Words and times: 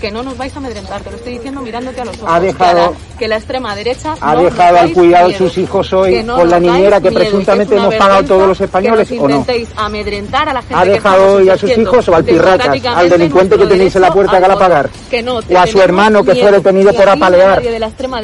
que 0.00 0.10
no 0.10 0.22
nos 0.22 0.36
vais 0.36 0.54
a 0.54 0.58
amedrentar, 0.58 1.02
te 1.02 1.10
lo 1.10 1.16
estoy 1.16 1.34
diciendo 1.34 1.60
mirándote 1.60 2.00
a 2.00 2.04
los 2.06 2.16
ojos. 2.16 2.28
Ha 2.30 2.40
dejado, 2.40 2.94
que 3.18 3.28
la 3.28 3.36
extrema 3.36 3.74
derecha 3.76 4.14
ha 4.20 4.34
dejado 4.34 4.78
al 4.78 4.92
cuidado 4.92 5.28
de 5.28 5.36
sus 5.36 5.58
hijos 5.58 5.92
hoy 5.92 6.24
con 6.24 6.48
la 6.48 6.58
niñera 6.58 7.00
que 7.00 7.12
presuntamente 7.12 7.76
hemos 7.76 7.94
pagado 7.94 8.24
todos 8.24 8.48
los 8.48 8.60
españoles 8.60 9.08
o 9.18 9.28
no. 9.28 9.46
amedrentar 9.76 10.48
a 10.48 10.54
la 10.54 10.62
gente 10.62 10.74
ha 10.74 10.84
dejado 10.84 11.34
hoy 11.34 11.50
a 11.50 11.58
sus 11.58 11.76
hijos 11.76 12.08
o 12.08 12.14
al 12.14 12.24
pirracas, 12.24 12.84
al 12.86 13.10
delincuente 13.10 13.56
que 13.56 13.66
tenéis 13.66 13.94
en 13.96 14.02
la 14.02 14.12
puerta 14.12 14.40
que 14.40 14.56
pagar, 14.56 14.90
o 15.48 15.58
a 15.58 15.66
su 15.66 15.80
hermano 15.80 16.24
que 16.24 16.34
fue 16.34 16.50
detenido 16.50 16.92
por 16.92 17.08
apalear, 17.08 17.62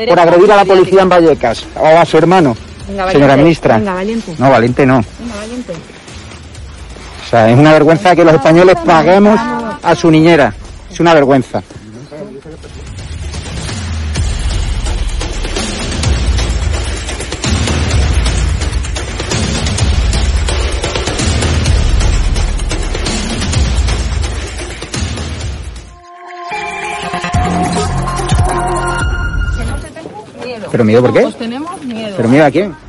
por 0.09 0.21
agredir 0.21 0.53
a 0.53 0.57
la 0.57 0.65
policía 0.65 1.03
en 1.03 1.09
Vallecas, 1.09 1.67
o 1.79 1.87
a 1.87 2.05
su 2.05 2.19
hermano. 2.19 2.57
Señora 3.11 3.37
ministra. 3.37 3.79
Venga, 3.79 3.95
valiente. 3.95 4.35
No, 4.39 4.51
valiente 4.51 4.87
no. 4.87 5.05
Venga, 5.19 5.37
valiente. 5.37 5.73
O 5.73 7.29
sea, 7.29 7.51
es 7.51 7.59
una 7.59 7.73
vergüenza 7.73 8.15
que 8.15 8.25
los 8.25 8.35
españoles 8.35 8.77
paguemos 8.87 9.41
a 9.83 9.95
su 9.97 10.11
niñera. 10.11 10.55
Es 10.97 11.01
una 11.01 11.12
vergüenza. 11.12 11.62
¿Pero 30.73 30.84
miedo 30.84 31.03
por 31.03 31.13
qué? 31.13 31.21
Pues 31.21 31.37
tenemos 31.37 31.84
miedo. 31.84 32.15
¿Pero 32.17 32.28
miedo 32.31 32.47
a 32.47 32.51
quién? 32.51 32.86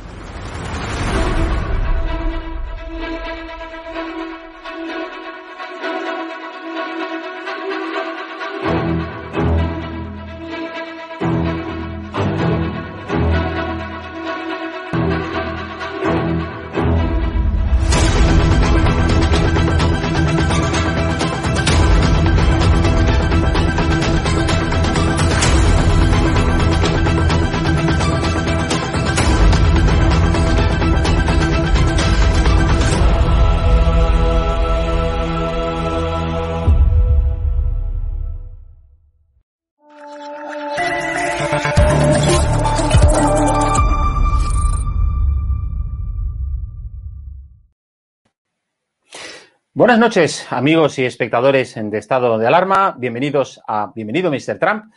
Buenas 49.78 50.00
noches, 50.00 50.44
amigos 50.50 50.98
y 50.98 51.04
espectadores 51.04 51.76
de 51.76 51.98
estado 51.98 52.36
de 52.36 52.48
alarma. 52.48 52.96
Bienvenidos 52.98 53.60
a 53.64 53.92
Bienvenido, 53.94 54.28
Mr. 54.28 54.58
Trump. 54.58 54.92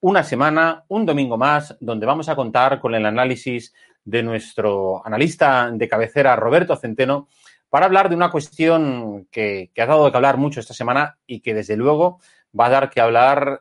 Una 0.00 0.24
semana, 0.24 0.86
un 0.88 1.04
domingo 1.04 1.36
más, 1.36 1.76
donde 1.80 2.06
vamos 2.06 2.30
a 2.30 2.34
contar 2.34 2.80
con 2.80 2.94
el 2.94 3.04
análisis 3.04 3.74
de 4.02 4.22
nuestro 4.22 5.06
analista 5.06 5.70
de 5.70 5.86
cabecera, 5.86 6.34
Roberto 6.34 6.76
Centeno, 6.76 7.28
para 7.68 7.84
hablar 7.84 8.08
de 8.08 8.16
una 8.16 8.30
cuestión 8.30 9.28
que, 9.30 9.70
ha 9.76 9.84
dado 9.84 10.10
que 10.10 10.16
hablar 10.16 10.38
mucho 10.38 10.60
esta 10.60 10.72
semana 10.72 11.18
y 11.26 11.40
que, 11.40 11.52
desde 11.52 11.76
luego, 11.76 12.18
va 12.58 12.68
a 12.68 12.70
dar 12.70 12.88
que 12.88 13.02
hablar 13.02 13.60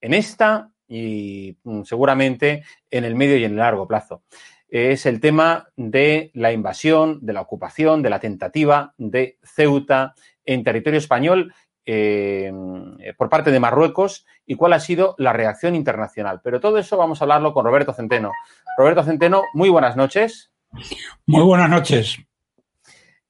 en 0.00 0.14
esta 0.14 0.70
y 0.86 1.58
mm, 1.64 1.82
seguramente 1.82 2.62
en 2.88 3.02
el 3.02 3.16
medio 3.16 3.36
y 3.36 3.42
en 3.42 3.50
el 3.50 3.58
largo 3.58 3.88
plazo 3.88 4.22
es 4.68 5.06
el 5.06 5.20
tema 5.20 5.68
de 5.76 6.30
la 6.34 6.52
invasión, 6.52 7.18
de 7.22 7.32
la 7.32 7.40
ocupación, 7.40 8.02
de 8.02 8.10
la 8.10 8.20
tentativa 8.20 8.94
de 8.98 9.38
Ceuta 9.42 10.14
en 10.44 10.62
territorio 10.62 10.98
español 10.98 11.54
eh, 11.86 12.52
por 13.16 13.30
parte 13.30 13.50
de 13.50 13.60
Marruecos 13.60 14.26
y 14.44 14.56
cuál 14.56 14.74
ha 14.74 14.80
sido 14.80 15.14
la 15.18 15.32
reacción 15.32 15.74
internacional. 15.74 16.40
Pero 16.44 16.60
todo 16.60 16.78
eso 16.78 16.98
vamos 16.98 17.20
a 17.20 17.24
hablarlo 17.24 17.54
con 17.54 17.64
Roberto 17.64 17.94
Centeno. 17.94 18.32
Roberto 18.76 19.02
Centeno, 19.04 19.44
muy 19.54 19.70
buenas 19.70 19.96
noches. 19.96 20.52
Muy 21.24 21.42
buenas 21.44 21.70
noches. 21.70 22.18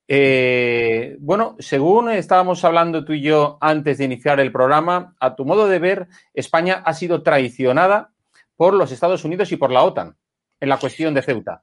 Eh, 0.08 1.16
bueno, 1.20 1.54
según 1.60 2.10
estábamos 2.10 2.64
hablando 2.64 3.04
tú 3.04 3.12
y 3.12 3.20
yo 3.20 3.58
antes 3.60 3.98
de 3.98 4.06
iniciar 4.06 4.40
el 4.40 4.50
programa, 4.50 5.14
a 5.20 5.36
tu 5.36 5.44
modo 5.44 5.68
de 5.68 5.78
ver, 5.78 6.08
España 6.34 6.82
ha 6.84 6.94
sido 6.94 7.22
traicionada 7.22 8.10
por 8.56 8.74
los 8.74 8.90
Estados 8.90 9.24
Unidos 9.24 9.52
y 9.52 9.56
por 9.56 9.70
la 9.70 9.82
OTAN 9.82 10.16
en 10.60 10.68
la 10.68 10.78
cuestión 10.78 11.14
de 11.14 11.22
Ceuta. 11.22 11.62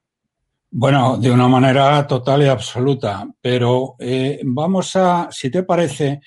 Bueno, 0.71 1.17
de 1.17 1.31
una 1.31 1.47
manera 1.47 2.05
total 2.05 2.43
y 2.43 2.47
absoluta, 2.47 3.25
pero 3.39 3.95
eh, 3.99 4.41
vamos 4.43 4.95
a, 4.95 5.29
si 5.31 5.49
te 5.49 5.63
parece, 5.63 6.21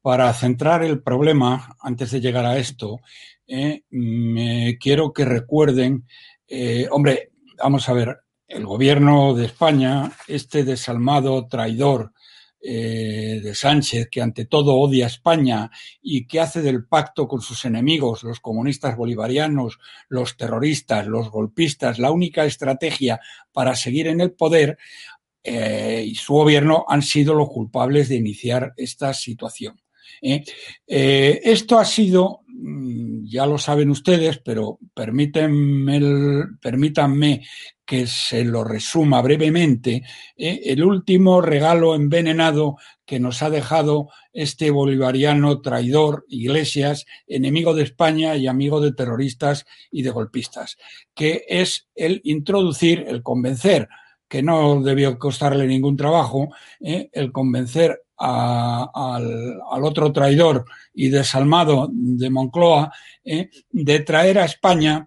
para 0.00 0.32
centrar 0.32 0.82
el 0.82 1.02
problema, 1.02 1.76
antes 1.80 2.10
de 2.10 2.20
llegar 2.20 2.46
a 2.46 2.56
esto, 2.56 3.00
eh, 3.46 3.82
me 3.90 4.78
quiero 4.78 5.12
que 5.12 5.24
recuerden, 5.24 6.06
hombre, 6.90 7.30
vamos 7.62 7.88
a 7.88 7.92
ver, 7.92 8.20
el 8.50 8.66
gobierno 8.66 9.34
de 9.34 9.46
España, 9.46 10.10
este 10.26 10.64
desalmado 10.64 11.46
traidor 11.46 12.12
eh, 12.62 13.40
de 13.42 13.54
Sánchez, 13.54 14.08
que 14.10 14.20
ante 14.20 14.44
todo 14.44 14.74
odia 14.74 15.06
a 15.06 15.08
España 15.08 15.70
y 16.02 16.26
que 16.26 16.40
hace 16.40 16.60
del 16.60 16.84
pacto 16.84 17.26
con 17.26 17.40
sus 17.40 17.64
enemigos, 17.64 18.22
los 18.22 18.40
comunistas 18.40 18.96
bolivarianos, 18.96 19.78
los 20.08 20.36
terroristas, 20.36 21.06
los 21.06 21.30
golpistas, 21.30 21.98
la 21.98 22.10
única 22.10 22.44
estrategia 22.44 23.20
para 23.52 23.74
seguir 23.74 24.08
en 24.08 24.20
el 24.20 24.32
poder, 24.32 24.76
eh, 25.42 26.04
y 26.06 26.14
su 26.16 26.34
gobierno 26.34 26.84
han 26.86 27.00
sido 27.00 27.32
los 27.32 27.48
culpables 27.48 28.10
de 28.10 28.16
iniciar 28.16 28.74
esta 28.76 29.14
situación. 29.14 29.80
¿eh? 30.20 30.44
esto 30.86 31.78
ha 31.78 31.84
sido 31.84 32.40
ya 33.24 33.46
lo 33.46 33.58
saben 33.58 33.90
ustedes, 33.90 34.38
pero 34.38 34.78
permítanme, 34.94 36.00
permítanme 36.60 37.42
que 37.84 38.06
se 38.06 38.44
lo 38.44 38.62
resuma 38.62 39.20
brevemente, 39.22 40.02
¿eh? 40.36 40.60
el 40.64 40.84
último 40.84 41.40
regalo 41.40 41.94
envenenado 41.94 42.76
que 43.04 43.18
nos 43.18 43.42
ha 43.42 43.50
dejado 43.50 44.10
este 44.32 44.70
bolivariano 44.70 45.60
traidor, 45.60 46.24
Iglesias, 46.28 47.06
enemigo 47.26 47.74
de 47.74 47.82
España 47.82 48.36
y 48.36 48.46
amigo 48.46 48.80
de 48.80 48.92
terroristas 48.92 49.66
y 49.90 50.02
de 50.02 50.10
golpistas, 50.10 50.76
que 51.14 51.44
es 51.48 51.88
el 51.96 52.20
introducir, 52.24 53.04
el 53.08 53.22
convencer, 53.22 53.88
que 54.28 54.42
no 54.42 54.80
debió 54.82 55.18
costarle 55.18 55.66
ningún 55.66 55.96
trabajo, 55.96 56.50
¿eh? 56.78 57.10
el 57.12 57.32
convencer 57.32 58.04
al, 58.20 59.60
otro 59.82 60.12
traidor 60.12 60.64
y 60.94 61.08
desalmado 61.08 61.88
de 61.90 62.28
Moncloa 62.28 62.92
¿eh? 63.24 63.48
de 63.70 64.00
traer 64.00 64.38
a 64.38 64.44
España 64.44 65.06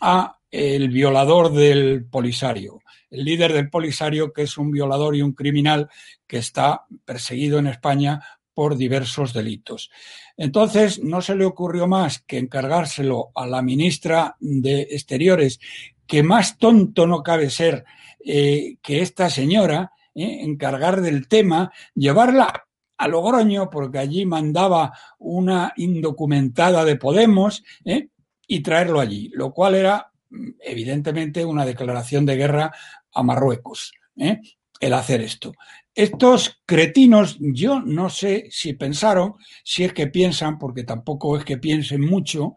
a 0.00 0.36
el 0.50 0.88
violador 0.88 1.52
del 1.52 2.04
Polisario, 2.04 2.80
el 3.10 3.24
líder 3.24 3.52
del 3.52 3.70
Polisario, 3.70 4.32
que 4.32 4.42
es 4.42 4.58
un 4.58 4.70
violador 4.70 5.16
y 5.16 5.22
un 5.22 5.32
criminal 5.32 5.88
que 6.26 6.38
está 6.38 6.84
perseguido 7.04 7.58
en 7.58 7.68
España 7.68 8.20
por 8.52 8.76
diversos 8.76 9.32
delitos. 9.32 9.90
Entonces, 10.36 11.02
no 11.02 11.22
se 11.22 11.36
le 11.36 11.44
ocurrió 11.44 11.86
más 11.86 12.20
que 12.20 12.38
encargárselo 12.38 13.30
a 13.34 13.46
la 13.46 13.62
ministra 13.62 14.36
de 14.40 14.82
Exteriores, 14.82 15.60
que 16.06 16.22
más 16.22 16.58
tonto 16.58 17.06
no 17.06 17.22
cabe 17.22 17.48
ser 17.48 17.84
eh, 18.24 18.76
que 18.82 19.00
esta 19.00 19.30
señora, 19.30 19.92
¿eh? 20.14 20.40
encargar 20.42 21.00
del 21.00 21.28
tema, 21.28 21.72
llevarla 21.94 22.66
a 23.00 23.08
Logroño, 23.08 23.70
porque 23.70 23.98
allí 23.98 24.26
mandaba 24.26 24.92
una 25.18 25.72
indocumentada 25.76 26.84
de 26.84 26.96
Podemos, 26.96 27.64
¿eh? 27.84 28.08
y 28.46 28.60
traerlo 28.60 29.00
allí, 29.00 29.30
lo 29.32 29.52
cual 29.52 29.74
era 29.74 30.12
mm, 30.28 30.48
evidentemente 30.60 31.44
una 31.44 31.64
declaración 31.64 32.26
de 32.26 32.36
guerra 32.36 32.72
a 33.14 33.22
Marruecos, 33.22 33.92
¿eh? 34.16 34.40
el 34.80 34.92
hacer 34.92 35.22
esto. 35.22 35.54
Estos 35.94 36.60
cretinos, 36.66 37.38
yo 37.40 37.80
no 37.80 38.10
sé 38.10 38.48
si 38.50 38.74
pensaron, 38.74 39.34
si 39.64 39.84
es 39.84 39.92
que 39.92 40.06
piensan, 40.06 40.58
porque 40.58 40.84
tampoco 40.84 41.36
es 41.36 41.44
que 41.44 41.58
piensen 41.58 42.02
mucho, 42.02 42.54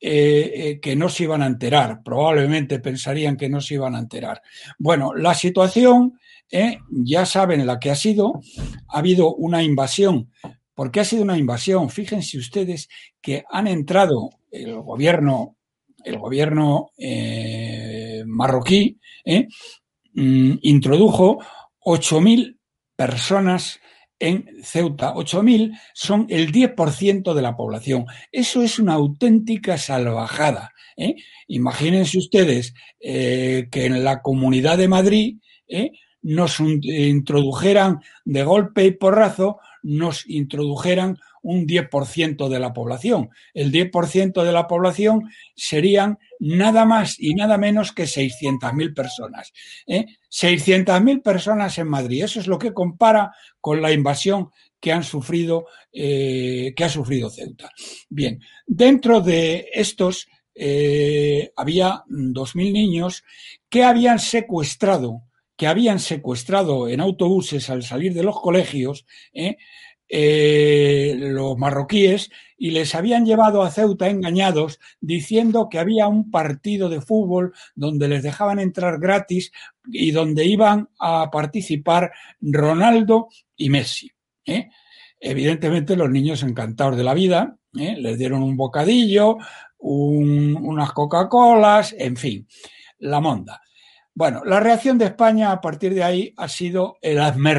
que 0.00 0.94
no 0.96 1.08
se 1.08 1.24
iban 1.24 1.42
a 1.42 1.46
enterar. 1.46 2.02
Probablemente 2.04 2.78
pensarían 2.78 3.36
que 3.36 3.48
no 3.48 3.60
se 3.60 3.74
iban 3.74 3.94
a 3.94 4.00
enterar. 4.00 4.42
Bueno, 4.78 5.14
la 5.14 5.34
situación 5.34 6.20
¿eh? 6.50 6.78
ya 6.90 7.26
saben 7.26 7.66
la 7.66 7.78
que 7.78 7.90
ha 7.90 7.94
sido, 7.94 8.40
ha 8.88 8.98
habido 8.98 9.34
una 9.34 9.62
invasión. 9.62 10.30
¿Por 10.74 10.90
qué 10.90 11.00
ha 11.00 11.04
sido 11.04 11.22
una 11.22 11.38
invasión? 11.38 11.90
Fíjense 11.90 12.38
ustedes 12.38 12.88
que 13.20 13.44
han 13.50 13.66
entrado 13.66 14.30
el 14.50 14.80
gobierno, 14.80 15.56
el 16.04 16.18
gobierno 16.18 16.90
eh, 16.98 18.22
marroquí, 18.26 18.98
¿eh? 19.24 19.46
mm, 20.14 20.52
introdujo 20.62 21.38
8.000 21.84 22.56
personas 22.96 23.80
en 24.18 24.46
Ceuta. 24.62 25.14
8.000 25.14 25.78
son 25.94 26.26
el 26.28 26.52
10% 26.52 27.34
de 27.34 27.42
la 27.42 27.56
población. 27.56 28.06
Eso 28.30 28.62
es 28.62 28.78
una 28.78 28.94
auténtica 28.94 29.78
salvajada. 29.78 30.72
Imagínense 31.48 32.18
ustedes 32.18 32.74
que 33.00 33.68
en 33.72 34.04
la 34.04 34.20
comunidad 34.20 34.76
de 34.76 34.88
Madrid 34.88 35.38
nos 36.22 36.60
introdujeran 36.60 38.00
de 38.24 38.44
golpe 38.44 38.84
y 38.84 38.90
porrazo, 38.92 39.58
nos 39.82 40.28
introdujeran 40.28 41.18
un 41.42 41.66
10% 41.66 42.48
de 42.48 42.58
la 42.58 42.72
población. 42.72 43.30
El 43.54 43.72
10% 43.72 44.42
de 44.42 44.52
la 44.52 44.66
población 44.66 45.30
serían 45.54 46.18
nada 46.38 46.84
más 46.84 47.16
y 47.18 47.34
nada 47.34 47.56
menos 47.58 47.92
que 47.92 48.04
600.000 48.04 48.94
personas. 48.94 49.52
¿eh? 49.86 50.06
600.000 50.30 51.22
personas 51.22 51.78
en 51.78 51.88
Madrid. 51.88 52.24
Eso 52.24 52.40
es 52.40 52.46
lo 52.46 52.58
que 52.58 52.74
compara 52.74 53.32
con 53.60 53.80
la 53.80 53.92
invasión 53.92 54.50
que 54.78 54.92
han 54.92 55.04
sufrido, 55.04 55.66
eh, 55.92 56.72
que 56.74 56.84
ha 56.84 56.88
sufrido 56.88 57.30
Ceuta. 57.30 57.70
Bien, 58.08 58.40
dentro 58.66 59.20
de 59.20 59.68
estos 59.72 60.28
eh, 60.54 61.52
había 61.56 62.02
2.000 62.08 62.72
niños 62.72 63.24
que 63.68 63.84
habían 63.84 64.18
secuestrado 64.18 65.22
que 65.60 65.66
habían 65.66 65.98
secuestrado 65.98 66.88
en 66.88 67.02
autobuses 67.02 67.68
al 67.68 67.82
salir 67.82 68.14
de 68.14 68.22
los 68.22 68.40
colegios 68.40 69.04
¿eh? 69.34 69.58
Eh, 70.08 71.14
los 71.18 71.58
marroquíes 71.58 72.30
y 72.56 72.70
les 72.70 72.94
habían 72.94 73.26
llevado 73.26 73.62
a 73.62 73.70
Ceuta 73.70 74.08
engañados 74.08 74.80
diciendo 75.02 75.68
que 75.68 75.78
había 75.78 76.08
un 76.08 76.30
partido 76.30 76.88
de 76.88 77.02
fútbol 77.02 77.52
donde 77.74 78.08
les 78.08 78.22
dejaban 78.22 78.58
entrar 78.58 78.98
gratis 79.00 79.52
y 79.84 80.12
donde 80.12 80.46
iban 80.46 80.88
a 80.98 81.30
participar 81.30 82.10
Ronaldo 82.40 83.28
y 83.54 83.68
Messi. 83.68 84.10
¿eh? 84.46 84.70
Evidentemente 85.20 85.94
los 85.94 86.08
niños 86.08 86.42
encantados 86.42 86.96
de 86.96 87.04
la 87.04 87.12
vida, 87.12 87.58
les 87.74 88.16
dieron 88.16 88.42
un 88.42 88.56
bocadillo, 88.56 89.36
unas 89.78 90.92
Coca-Colas, 90.92 91.94
en 91.98 92.16
fin, 92.16 92.48
la 93.00 93.20
monda. 93.20 93.60
Bueno, 94.20 94.42
la 94.44 94.60
reacción 94.60 94.98
de 94.98 95.06
España 95.06 95.50
a 95.50 95.62
partir 95.62 95.94
de 95.94 96.04
ahí 96.04 96.34
ha 96.36 96.46
sido 96.46 96.98
el 97.00 97.20
hazme 97.20 97.52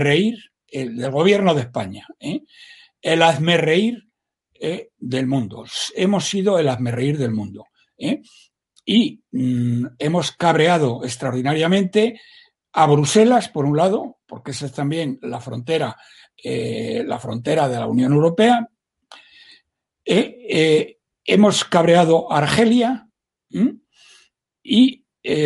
el 0.68 0.96
del 0.96 1.10
gobierno 1.10 1.56
de 1.56 1.62
España, 1.62 2.06
¿eh? 2.20 2.44
el 3.02 3.24
hazme 3.24 3.58
eh, 4.60 4.92
del 4.96 5.26
mundo. 5.26 5.66
Hemos 5.96 6.26
sido 6.26 6.60
el 6.60 6.70
hazme 6.70 6.92
del 6.92 7.32
mundo. 7.32 7.66
¿eh? 7.98 8.22
Y 8.86 9.24
mm, 9.32 9.88
hemos 9.98 10.34
cabreado 10.34 11.04
extraordinariamente 11.04 12.22
a 12.74 12.86
Bruselas, 12.86 13.50
por 13.50 13.66
un 13.66 13.76
lado, 13.76 14.20
porque 14.28 14.52
esa 14.52 14.68
es 14.68 14.74
también 14.74 15.18
la 15.24 15.42
frontera, 15.42 15.98
la 16.44 17.18
frontera 17.18 17.68
de 17.70 17.80
la 17.80 17.88
Unión 17.88 18.14
Europea. 18.14 18.70
hemos 21.26 21.66
cabreado 21.66 22.32
a 22.32 22.38
Argelia 22.38 23.10
y, 24.62 25.04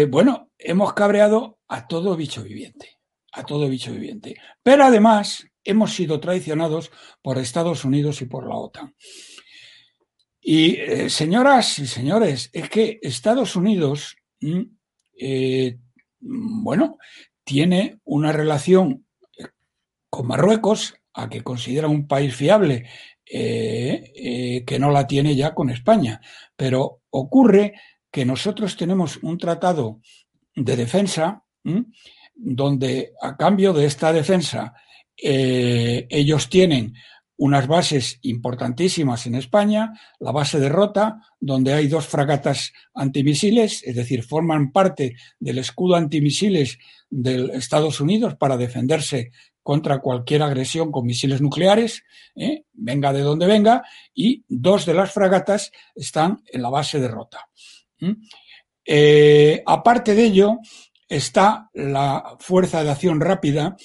bueno, 0.09 0.44
hemos 0.57 0.93
cabreado 0.93 1.59
a 1.67 1.87
todo 1.87 2.15
bicho 2.15 2.43
viviente, 2.43 2.99
a 3.31 3.43
todo 3.43 3.69
bicho 3.69 3.91
viviente. 3.91 4.35
Pero 4.63 4.85
además 4.85 5.45
hemos 5.63 5.93
sido 5.93 6.19
traicionados 6.19 6.91
por 7.21 7.37
Estados 7.37 7.83
Unidos 7.83 8.21
y 8.21 8.25
por 8.25 8.47
la 8.47 8.55
OTAN. 8.55 8.95
Y 10.39 10.75
eh, 10.75 11.09
señoras 11.09 11.79
y 11.79 11.87
señores, 11.87 12.51
es 12.53 12.69
que 12.69 12.99
Estados 13.01 13.55
Unidos, 13.55 14.15
mm, 14.41 14.61
eh, 15.19 15.79
bueno, 16.19 16.97
tiene 17.43 17.99
una 18.03 18.31
relación 18.31 19.07
con 20.09 20.27
Marruecos, 20.27 20.93
a 21.15 21.29
que 21.29 21.41
considera 21.41 21.87
un 21.87 22.07
país 22.07 22.35
fiable, 22.35 22.87
eh, 23.25 24.63
que 24.67 24.79
no 24.79 24.91
la 24.91 25.07
tiene 25.07 25.35
ya 25.35 25.55
con 25.55 25.69
España. 25.69 26.21
Pero 26.55 27.01
ocurre 27.09 27.73
que 28.11 28.23
nosotros 28.23 28.77
tenemos 28.77 29.17
un 29.23 29.37
tratado 29.37 29.99
de 30.55 30.75
defensa, 30.75 31.43
donde 32.35 33.13
a 33.21 33.35
cambio 33.35 33.73
de 33.73 33.85
esta 33.85 34.13
defensa 34.13 34.73
eh, 35.17 36.07
ellos 36.09 36.49
tienen 36.49 36.93
unas 37.37 37.67
bases 37.67 38.19
importantísimas 38.21 39.25
en 39.25 39.35
España, 39.35 39.93
la 40.19 40.31
base 40.31 40.59
de 40.59 40.69
Rota, 40.69 41.21
donde 41.39 41.73
hay 41.73 41.87
dos 41.87 42.05
fragatas 42.05 42.71
antimisiles, 42.93 43.83
es 43.83 43.95
decir, 43.95 44.23
forman 44.23 44.71
parte 44.71 45.15
del 45.39 45.57
escudo 45.57 45.95
antimisiles 45.95 46.77
de 47.09 47.51
Estados 47.53 47.99
Unidos 47.99 48.35
para 48.35 48.55
defenderse 48.55 49.31
contra 49.61 49.99
cualquier 49.99 50.43
agresión 50.43 50.91
con 50.91 51.05
misiles 51.05 51.41
nucleares, 51.41 52.03
¿eh? 52.35 52.63
venga 52.71 53.11
de 53.11 53.21
donde 53.21 53.47
venga, 53.47 53.83
y 54.13 54.45
dos 54.47 54.85
de 54.85 54.93
las 54.93 55.11
fragatas 55.11 55.71
están 55.95 56.41
en 56.45 56.61
la 56.61 56.69
base 56.69 56.99
de 56.99 57.07
Rota. 57.07 57.49
Eh, 58.85 59.63
aparte 59.65 60.13
de 60.13 60.25
ello, 60.25 60.59
está 61.09 61.69
la 61.73 62.35
Fuerza 62.39 62.83
de 62.83 62.91
Acción 62.91 63.19
Rápida, 63.19 63.75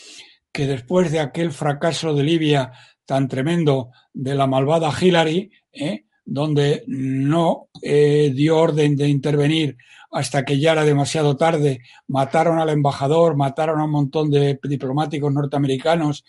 que 0.53 0.67
después 0.67 1.11
de 1.11 1.21
aquel 1.21 1.53
fracaso 1.53 2.15
de 2.15 2.23
Libia 2.23 2.73
tan 3.07 3.29
tremendo 3.29 3.91
de 4.13 4.35
la 4.35 4.47
malvada 4.47 4.93
Hillary, 4.99 5.51
¿eh? 5.73 6.05
donde 6.25 6.85
no 6.87 7.69
eh, 7.83 8.31
dio 8.35 8.59
orden 8.59 8.95
de 8.95 9.09
intervenir 9.09 9.77
hasta 10.13 10.45
que 10.45 10.59
ya 10.59 10.73
era 10.73 10.85
demasiado 10.85 11.37
tarde, 11.37 11.81
mataron 12.09 12.59
al 12.59 12.69
embajador, 12.69 13.37
mataron 13.37 13.81
a 13.81 13.85
un 13.85 13.93
montón 13.93 14.31
de 14.31 14.59
diplomáticos 14.63 15.33
norteamericanos 15.33 16.25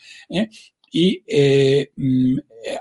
y 0.92 1.24
mm, 1.98 2.38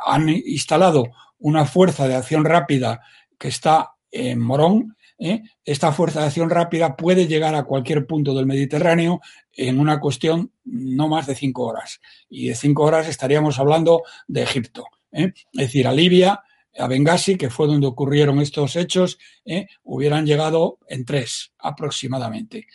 han 0.06 0.28
instalado 0.28 1.04
una 1.38 1.64
fuerza 1.64 2.06
de 2.06 2.16
acción 2.16 2.44
rápida 2.44 3.00
que 3.38 3.49
está 3.49 3.94
en 4.10 4.40
Morón, 4.40 4.96
¿eh? 5.18 5.42
esta 5.64 5.92
fuerza 5.92 6.20
de 6.20 6.26
acción 6.26 6.50
rápida 6.50 6.96
puede 6.96 7.26
llegar 7.26 7.54
a 7.54 7.64
cualquier 7.64 8.06
punto 8.06 8.34
del 8.34 8.46
Mediterráneo 8.46 9.20
en 9.52 9.78
una 9.78 10.00
cuestión 10.00 10.52
no 10.64 11.08
más 11.08 11.26
de 11.26 11.34
cinco 11.34 11.66
horas. 11.66 12.00
Y 12.28 12.48
de 12.48 12.54
cinco 12.54 12.84
horas 12.84 13.08
estaríamos 13.08 13.58
hablando 13.58 14.02
de 14.26 14.42
Egipto. 14.42 14.86
¿eh? 15.12 15.32
Es 15.52 15.66
decir, 15.66 15.86
a 15.86 15.92
Libia, 15.92 16.42
a 16.78 16.86
Benghazi, 16.86 17.36
que 17.36 17.50
fue 17.50 17.66
donde 17.66 17.86
ocurrieron 17.86 18.40
estos 18.40 18.76
hechos, 18.76 19.18
¿eh? 19.44 19.66
hubieran 19.82 20.26
llegado 20.26 20.78
en 20.88 21.04
tres 21.04 21.52
aproximadamente. 21.58 22.66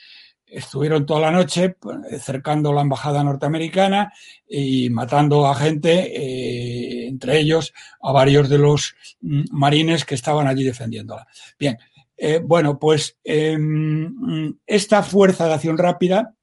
Estuvieron 0.48 1.06
toda 1.06 1.22
la 1.22 1.32
noche 1.32 1.70
pues, 1.70 1.98
cercando 2.24 2.72
la 2.72 2.82
embajada 2.82 3.24
norteamericana 3.24 4.14
y 4.48 4.90
matando 4.90 5.48
a 5.48 5.56
gente, 5.56 7.08
entre 7.08 7.40
ellos 7.40 7.74
a 8.02 8.12
varios 8.12 8.48
de 8.50 8.58
los 8.58 8.96
mm, 9.22 9.44
marines 9.52 10.06
que 10.06 10.16
estaban 10.16 10.48
allí 10.48 10.64
defendiéndola. 10.64 11.28
Bien, 11.60 11.78
eh, 12.18 12.40
bueno, 12.44 12.80
pues 12.80 13.18
em, 13.24 14.56
esta 14.66 15.04
fuerza 15.04 15.48
de 15.48 15.54
acción 15.54 15.78
rápida 15.78 16.34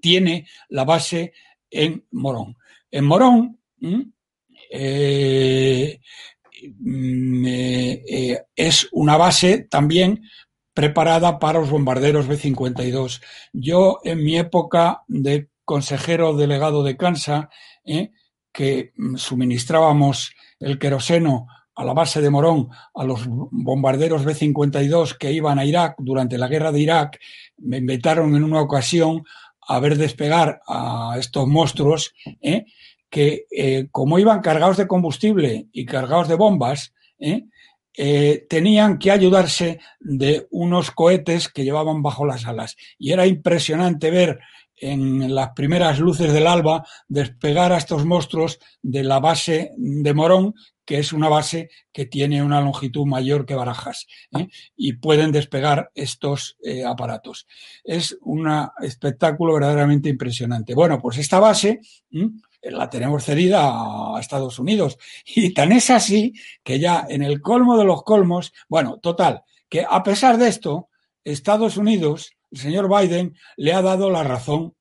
tiene 0.00 0.46
la 0.68 0.84
base 0.84 1.32
en 1.70 2.04
Morón. 2.12 2.56
En 2.90 3.04
Morón 3.04 3.58
eh, 4.70 6.00
mm, 6.78 7.46
eh, 7.46 8.42
es 8.54 8.88
una 8.92 9.16
base 9.16 9.66
también 9.68 10.22
preparada 10.74 11.38
para 11.38 11.60
los 11.60 11.70
bombarderos 11.70 12.26
B-52. 12.26 13.22
Yo 13.52 14.00
en 14.04 14.22
mi 14.22 14.36
época 14.36 15.02
de 15.08 15.48
consejero 15.64 16.36
delegado 16.36 16.82
de 16.82 16.96
Kansa, 16.96 17.48
que 18.52 18.92
mm, 18.96 19.16
suministrábamos 19.16 20.34
el 20.60 20.78
queroseno 20.78 21.46
a 21.76 21.84
la 21.84 21.92
base 21.92 22.20
de 22.20 22.30
Morón 22.30 22.68
a 22.94 23.04
los 23.04 23.26
bombarderos 23.26 24.24
B-52 24.24 25.16
que 25.18 25.32
iban 25.32 25.58
a 25.58 25.64
Irak 25.64 25.96
durante 25.98 26.38
la 26.38 26.48
guerra 26.48 26.72
de 26.72 26.80
Irak, 26.80 27.20
me 27.58 27.78
invitaron 27.78 28.34
en 28.36 28.44
una 28.44 28.60
ocasión 28.60 29.24
a 29.66 29.80
ver 29.80 29.96
despegar 29.96 30.60
a 30.68 31.16
estos 31.18 31.48
monstruos, 31.48 32.14
¿eh? 32.42 32.66
que 33.10 33.46
eh, 33.50 33.88
como 33.90 34.18
iban 34.18 34.40
cargados 34.40 34.76
de 34.76 34.86
combustible 34.86 35.68
y 35.72 35.84
cargados 35.84 36.28
de 36.28 36.34
bombas, 36.34 36.92
¿eh? 37.18 37.46
Tenían 37.94 38.98
que 38.98 39.10
ayudarse 39.10 39.78
de 40.00 40.46
unos 40.50 40.90
cohetes 40.90 41.48
que 41.48 41.64
llevaban 41.64 42.02
bajo 42.02 42.26
las 42.26 42.46
alas. 42.46 42.76
Y 42.98 43.12
era 43.12 43.26
impresionante 43.26 44.10
ver 44.10 44.40
en 44.76 45.34
las 45.34 45.50
primeras 45.50 45.98
luces 45.98 46.32
del 46.32 46.46
alba 46.46 46.84
despegar 47.08 47.72
a 47.72 47.78
estos 47.78 48.04
monstruos 48.04 48.58
de 48.82 49.04
la 49.04 49.20
base 49.20 49.72
de 49.76 50.14
Morón 50.14 50.54
que 50.84 50.98
es 50.98 51.12
una 51.12 51.28
base 51.28 51.70
que 51.92 52.06
tiene 52.06 52.42
una 52.42 52.60
longitud 52.60 53.06
mayor 53.06 53.46
que 53.46 53.54
Barajas 53.54 54.06
¿eh? 54.38 54.48
y 54.76 54.94
pueden 54.94 55.32
despegar 55.32 55.90
estos 55.94 56.56
eh, 56.62 56.84
aparatos. 56.84 57.46
Es 57.82 58.16
un 58.20 58.50
espectáculo 58.80 59.54
verdaderamente 59.54 60.08
impresionante. 60.08 60.74
Bueno, 60.74 61.00
pues 61.00 61.18
esta 61.18 61.40
base 61.40 61.80
la 62.70 62.88
tenemos 62.90 63.24
cedida 63.24 63.70
a 64.16 64.20
Estados 64.20 64.58
Unidos 64.58 64.98
y 65.24 65.52
tan 65.52 65.72
es 65.72 65.90
así 65.90 66.34
que 66.62 66.78
ya 66.78 67.06
en 67.08 67.22
el 67.22 67.40
colmo 67.40 67.76
de 67.76 67.84
los 67.84 68.02
colmos, 68.02 68.52
bueno, 68.68 68.98
total, 68.98 69.42
que 69.68 69.86
a 69.88 70.02
pesar 70.02 70.38
de 70.38 70.48
esto, 70.48 70.88
Estados 71.24 71.76
Unidos, 71.76 72.36
el 72.50 72.58
señor 72.58 72.88
Biden, 72.88 73.36
le 73.56 73.72
ha 73.72 73.82
dado 73.82 74.10
la 74.10 74.22
razón 74.22 74.74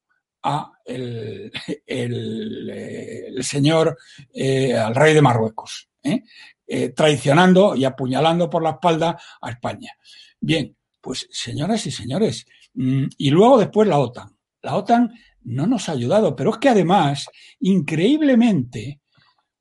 a 0.43 0.73
el, 0.85 1.51
señor, 3.41 3.97
eh, 4.33 4.75
al 4.75 4.95
rey 4.95 5.13
de 5.13 5.21
Marruecos. 5.21 5.89
¿eh? 6.03 6.23
Eh, 6.65 6.89
traicionando 6.89 7.75
y 7.75 7.85
apuñalando 7.85 8.49
por 8.49 8.63
la 8.63 8.71
espalda 8.71 9.17
a 9.41 9.49
España. 9.49 9.91
Bien, 10.39 10.75
pues 11.01 11.27
señoras 11.31 11.85
y 11.85 11.91
señores, 11.91 12.45
mm, 12.73 13.05
y 13.17 13.29
luego 13.31 13.57
después 13.57 13.87
la 13.87 13.99
OTAN. 13.99 14.35
La 14.61 14.75
OTAN 14.75 15.13
no 15.45 15.67
nos 15.67 15.89
ha 15.89 15.93
ayudado, 15.93 16.35
pero 16.35 16.51
es 16.51 16.57
que 16.57 16.69
además, 16.69 17.27
increíblemente, 17.59 19.01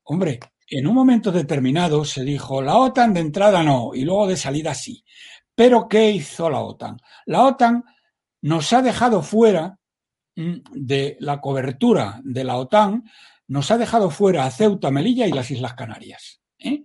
hombre, 0.04 0.40
en 0.68 0.86
un 0.86 0.94
momento 0.94 1.32
determinado 1.32 2.04
se 2.04 2.24
dijo, 2.24 2.62
la 2.62 2.76
OTAN 2.76 3.12
de 3.14 3.20
entrada 3.20 3.62
no, 3.62 3.90
y 3.94 4.04
luego 4.04 4.26
de 4.26 4.36
salida 4.36 4.74
sí. 4.74 5.04
Pero 5.54 5.88
¿qué 5.88 6.10
hizo 6.10 6.48
la 6.48 6.60
OTAN? 6.60 6.96
La 7.26 7.42
OTAN 7.44 7.84
nos 8.40 8.72
ha 8.72 8.82
dejado 8.82 9.22
fuera 9.22 9.78
mm, 10.36 10.54
de 10.72 11.16
la 11.20 11.40
cobertura 11.40 12.20
de 12.24 12.44
la 12.44 12.56
OTAN 12.56 13.04
nos 13.48 13.70
ha 13.70 13.76
dejado 13.76 14.08
fuera 14.08 14.46
a 14.46 14.50
Ceuta, 14.50 14.90
Melilla 14.90 15.26
y 15.26 15.32
las 15.32 15.50
Islas 15.50 15.74
Canarias. 15.74 16.40
¿eh? 16.58 16.84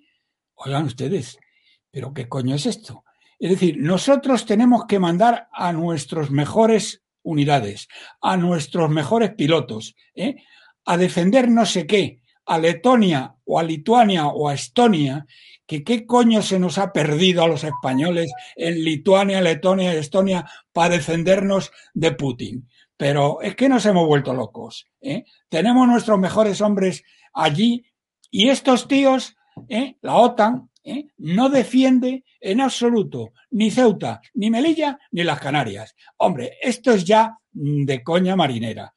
Oigan 0.56 0.84
ustedes, 0.84 1.38
¿pero 1.92 2.13
qué 2.13 2.27
coño 2.27 2.56
es 2.56 2.66
esto? 2.66 3.06
Es 3.39 3.51
decir, 3.51 3.77
nosotros 3.80 4.46
tenemos 4.46 4.86
que 4.86 5.00
mandar 5.00 5.48
a 5.54 5.72
nuestros 5.72 6.30
mejores 6.30 7.04
unidades, 7.28 7.90
a 8.22 8.38
nuestros 8.38 8.90
mejores 8.90 9.32
pilotos, 9.36 9.96
¿eh? 10.16 10.38
a 10.86 10.98
defender 10.98 11.50
no 11.50 11.66
sé 11.66 11.86
qué, 11.86 12.22
a 12.46 12.58
Letonia 12.58 13.36
o 13.46 13.60
a 13.60 13.64
Lituania 13.64 14.28
o 14.28 14.48
a 14.48 14.54
Estonia, 14.54 15.26
que 15.66 15.84
qué 15.84 16.06
coño 16.06 16.42
se 16.42 16.60
nos 16.60 16.78
ha 16.78 16.94
perdido 16.94 17.44
a 17.44 17.48
los 17.48 17.66
españoles 17.66 18.32
en 18.56 18.84
Lituania, 18.84 19.42
Letonia 19.42 19.94
y 19.94 19.98
Estonia 19.98 20.50
para 20.72 20.96
defendernos 20.96 21.72
de 21.94 22.14
Putin. 22.14 22.70
Pero 22.96 23.42
es 23.42 23.56
que 23.56 23.68
nos 23.68 23.86
hemos 23.86 24.08
vuelto 24.08 24.34
locos. 24.34 24.88
¿eh? 25.02 25.26
Tenemos 25.50 25.88
nuestros 25.88 26.18
mejores 26.18 26.62
hombres 26.62 27.04
allí 27.34 27.86
y 28.32 28.50
estos 28.50 28.88
tíos, 28.88 29.36
¿eh? 29.68 29.98
la 30.02 30.16
OTAN, 30.16 30.70
¿eh? 30.88 31.08
no 31.17 31.50
defiende 31.50 32.24
en 32.39 32.62
absoluto 32.62 33.34
ni 33.51 33.70
Ceuta, 33.70 34.22
ni 34.34 34.50
Melilla, 34.50 34.98
ni 35.12 35.24
las 35.24 35.39
Canarias. 35.39 35.96
Hombre, 36.17 36.53
esto 36.62 36.91
es 36.91 37.03
ya 37.03 37.38
de 37.51 38.03
coña 38.03 38.36
marinera. 38.36 38.94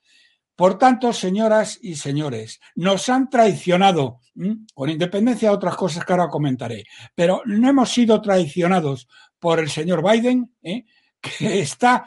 Por 0.55 0.79
tanto, 0.79 1.13
señoras 1.13 1.79
y 1.83 1.97
señores, 1.97 2.61
nos 2.75 3.09
han 3.09 3.29
traicionado, 3.31 4.21
con 4.75 4.91
independencia 4.91 5.49
de 5.49 5.55
otras 5.55 5.75
cosas 5.75 6.05
que 6.05 6.13
ahora 6.13 6.29
comentaré, 6.29 6.85
pero 7.15 7.43
no 7.47 7.69
hemos 7.69 7.91
sido 7.91 8.21
traicionados 8.21 9.09
por 9.39 9.59
el 9.59 9.71
señor 9.71 10.03
Biden, 10.09 10.55
¿eh? 10.63 10.85
que 11.21 11.61
está, 11.61 12.07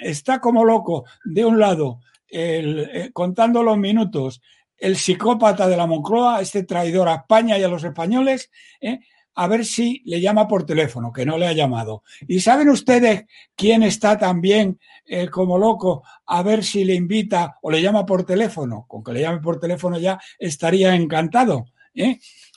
está 0.00 0.40
como 0.40 0.64
loco, 0.64 1.04
de 1.24 1.44
un 1.44 1.58
lado, 1.58 2.00
eh, 2.28 3.10
contando 3.12 3.62
los 3.62 3.78
minutos, 3.78 4.42
el 4.76 4.96
psicópata 4.96 5.66
de 5.66 5.76
la 5.76 5.86
Moncloa, 5.86 6.42
este 6.42 6.64
traidor 6.64 7.08
a 7.08 7.14
España 7.14 7.58
y 7.58 7.62
a 7.62 7.68
los 7.68 7.82
españoles, 7.82 8.50
¿eh? 8.80 9.00
A 9.36 9.46
ver 9.48 9.64
si 9.64 10.02
le 10.06 10.20
llama 10.20 10.48
por 10.48 10.64
teléfono, 10.64 11.12
que 11.12 11.26
no 11.26 11.38
le 11.38 11.46
ha 11.46 11.52
llamado. 11.52 12.02
¿Y 12.26 12.40
saben 12.40 12.70
ustedes 12.70 13.26
quién 13.54 13.82
está 13.82 14.18
también 14.18 14.80
eh, 15.04 15.28
como 15.28 15.58
loco? 15.58 16.02
A 16.26 16.42
ver 16.42 16.64
si 16.64 16.84
le 16.84 16.94
invita 16.94 17.58
o 17.62 17.70
le 17.70 17.82
llama 17.82 18.06
por 18.06 18.24
teléfono. 18.24 18.86
Con 18.88 19.04
que 19.04 19.12
le 19.12 19.20
llame 19.20 19.40
por 19.40 19.60
teléfono 19.60 19.98
ya 19.98 20.18
estaría 20.38 20.94
encantado. 20.94 21.66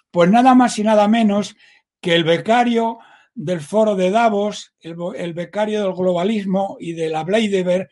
Pues 0.09 0.29
nada 0.31 0.55
más 0.55 0.79
y 0.79 0.83
nada 0.83 1.07
menos 1.07 1.55
que 2.01 2.15
el 2.15 2.23
becario 2.23 2.99
del 3.35 3.61
foro 3.61 3.95
de 3.95 4.11
Davos, 4.11 4.73
el, 4.79 5.33
becario 5.33 5.83
del 5.83 5.93
globalismo 5.93 6.77
y 6.79 6.93
de 6.93 7.09
la 7.09 7.23
Bleideber, 7.23 7.89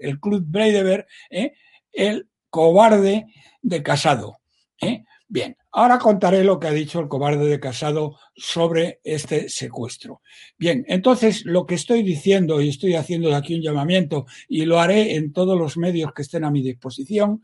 el 0.00 0.20
club 0.20 0.44
Bleideber, 0.46 1.06
¿eh? 1.30 1.52
el 1.92 2.28
cobarde 2.50 3.26
de 3.62 3.82
Casado. 3.82 4.38
¿eh? 4.80 5.04
Bien, 5.28 5.56
ahora 5.76 5.98
contaré 5.98 6.42
lo 6.42 6.58
que 6.58 6.68
ha 6.68 6.72
dicho 6.72 7.00
el 7.00 7.08
cobarde 7.08 7.44
de 7.46 7.60
Casado 7.60 8.18
sobre 8.34 9.00
este 9.04 9.50
secuestro. 9.50 10.22
Bien, 10.56 10.86
entonces 10.88 11.44
lo 11.44 11.66
que 11.66 11.74
estoy 11.74 12.02
diciendo 12.02 12.62
y 12.62 12.70
estoy 12.70 12.94
haciendo 12.94 13.28
de 13.28 13.34
aquí 13.34 13.54
un 13.54 13.62
llamamiento 13.62 14.24
y 14.48 14.64
lo 14.64 14.80
haré 14.80 15.16
en 15.16 15.34
todos 15.34 15.58
los 15.58 15.76
medios 15.76 16.14
que 16.14 16.22
estén 16.22 16.44
a 16.44 16.50
mi 16.50 16.62
disposición, 16.62 17.42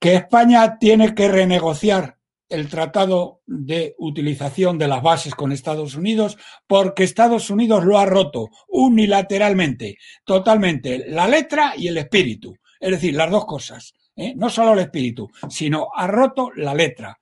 que 0.00 0.14
España 0.14 0.78
tiene 0.80 1.14
que 1.14 1.28
renegociar 1.28 2.18
el 2.48 2.68
tratado 2.68 3.42
de 3.46 3.94
utilización 3.98 4.76
de 4.76 4.88
las 4.88 5.00
bases 5.00 5.36
con 5.36 5.52
Estados 5.52 5.94
Unidos 5.94 6.36
porque 6.66 7.04
Estados 7.04 7.48
Unidos 7.48 7.84
lo 7.84 7.98
ha 7.98 8.06
roto 8.06 8.48
unilateralmente, 8.66 9.98
totalmente, 10.24 11.04
la 11.08 11.28
letra 11.28 11.74
y 11.76 11.86
el 11.86 11.98
espíritu. 11.98 12.56
Es 12.80 12.90
decir, 12.90 13.14
las 13.14 13.30
dos 13.30 13.44
cosas. 13.44 13.94
¿Eh? 14.18 14.34
No 14.36 14.50
solo 14.50 14.72
el 14.74 14.80
espíritu, 14.80 15.30
sino 15.48 15.88
ha 15.94 16.06
roto 16.06 16.50
la 16.56 16.74
letra. 16.74 17.18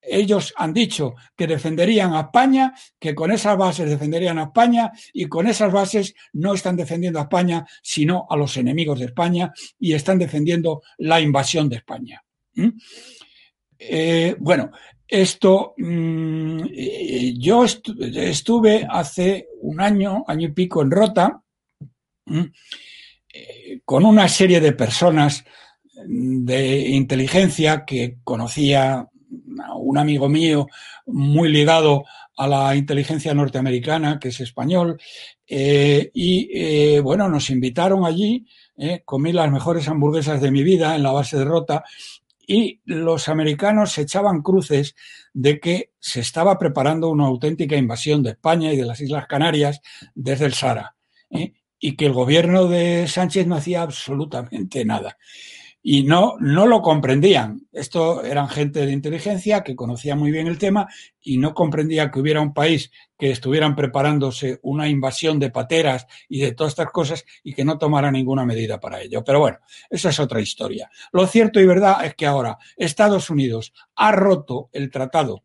Ellos 0.00 0.54
han 0.56 0.72
dicho 0.72 1.14
que 1.36 1.46
defenderían 1.46 2.14
a 2.14 2.20
España, 2.22 2.74
que 2.98 3.14
con 3.14 3.30
esas 3.30 3.56
bases 3.58 3.90
defenderían 3.90 4.38
a 4.38 4.44
España 4.44 4.90
y 5.12 5.26
con 5.26 5.46
esas 5.46 5.70
bases 5.70 6.14
no 6.32 6.54
están 6.54 6.76
defendiendo 6.76 7.18
a 7.18 7.22
España, 7.22 7.66
sino 7.82 8.26
a 8.28 8.36
los 8.36 8.56
enemigos 8.56 8.98
de 8.98 9.06
España 9.06 9.52
y 9.78 9.92
están 9.92 10.18
defendiendo 10.18 10.82
la 10.96 11.20
invasión 11.20 11.68
de 11.68 11.76
España. 11.76 12.24
Eh, 13.78 14.34
bueno, 14.38 14.70
esto 15.06 15.74
mm, 15.76 16.60
eh, 16.74 17.34
yo 17.36 17.64
estuve 17.64 18.86
hace 18.88 19.48
un 19.60 19.80
año, 19.80 20.24
año 20.26 20.48
y 20.48 20.52
pico 20.52 20.80
en 20.80 20.90
Rota, 20.90 21.42
con 23.84 24.04
una 24.04 24.28
serie 24.28 24.60
de 24.60 24.72
personas 24.72 25.44
de 26.06 26.88
inteligencia 26.88 27.84
que 27.84 28.18
conocía 28.24 29.06
un 29.76 29.98
amigo 29.98 30.28
mío 30.28 30.66
muy 31.06 31.50
ligado 31.50 32.04
a 32.36 32.46
la 32.46 32.76
inteligencia 32.76 33.34
norteamericana, 33.34 34.18
que 34.18 34.28
es 34.28 34.40
español, 34.40 35.00
y 35.46 36.98
bueno, 37.00 37.28
nos 37.28 37.50
invitaron 37.50 38.04
allí, 38.04 38.46
comí 39.04 39.32
las 39.32 39.50
mejores 39.50 39.88
hamburguesas 39.88 40.40
de 40.40 40.50
mi 40.50 40.62
vida 40.62 40.94
en 40.94 41.02
la 41.02 41.12
base 41.12 41.36
de 41.36 41.44
Rota, 41.44 41.82
y 42.48 42.80
los 42.86 43.28
americanos 43.28 43.92
se 43.92 44.02
echaban 44.02 44.40
cruces 44.40 44.96
de 45.34 45.60
que 45.60 45.92
se 46.00 46.20
estaba 46.20 46.58
preparando 46.58 47.10
una 47.10 47.26
auténtica 47.26 47.76
invasión 47.76 48.22
de 48.22 48.30
España 48.30 48.72
y 48.72 48.76
de 48.78 48.86
las 48.86 49.00
Islas 49.02 49.26
Canarias 49.26 49.82
desde 50.14 50.46
el 50.46 50.54
Sahara 50.54 50.96
¿eh? 51.30 51.52
y 51.78 51.94
que 51.94 52.06
el 52.06 52.14
gobierno 52.14 52.66
de 52.66 53.06
Sánchez 53.06 53.46
no 53.46 53.56
hacía 53.56 53.82
absolutamente 53.82 54.82
nada 54.86 55.18
y 55.82 56.02
no, 56.02 56.36
no 56.40 56.66
lo 56.66 56.82
comprendían. 56.82 57.66
Esto 57.72 58.24
eran 58.24 58.48
gente 58.48 58.84
de 58.84 58.92
inteligencia 58.92 59.62
que 59.62 59.76
conocía 59.76 60.16
muy 60.16 60.30
bien 60.30 60.46
el 60.46 60.58
tema 60.58 60.88
y 61.22 61.38
no 61.38 61.54
comprendía 61.54 62.10
que 62.10 62.20
hubiera 62.20 62.40
un 62.40 62.52
país 62.52 62.90
que 63.16 63.30
estuvieran 63.30 63.76
preparándose 63.76 64.58
una 64.62 64.88
invasión 64.88 65.38
de 65.38 65.50
pateras 65.50 66.06
y 66.28 66.40
de 66.40 66.52
todas 66.52 66.72
estas 66.72 66.90
cosas 66.90 67.24
y 67.44 67.54
que 67.54 67.64
no 67.64 67.78
tomara 67.78 68.10
ninguna 68.10 68.44
medida 68.44 68.80
para 68.80 69.00
ello. 69.00 69.22
Pero 69.24 69.40
bueno, 69.40 69.58
esa 69.88 70.10
es 70.10 70.18
otra 70.18 70.40
historia. 70.40 70.90
Lo 71.12 71.26
cierto 71.26 71.60
y 71.60 71.66
verdad 71.66 72.04
es 72.04 72.14
que 72.14 72.26
ahora 72.26 72.58
Estados 72.76 73.30
Unidos 73.30 73.72
ha 73.94 74.12
roto 74.12 74.70
el 74.72 74.90
tratado 74.90 75.44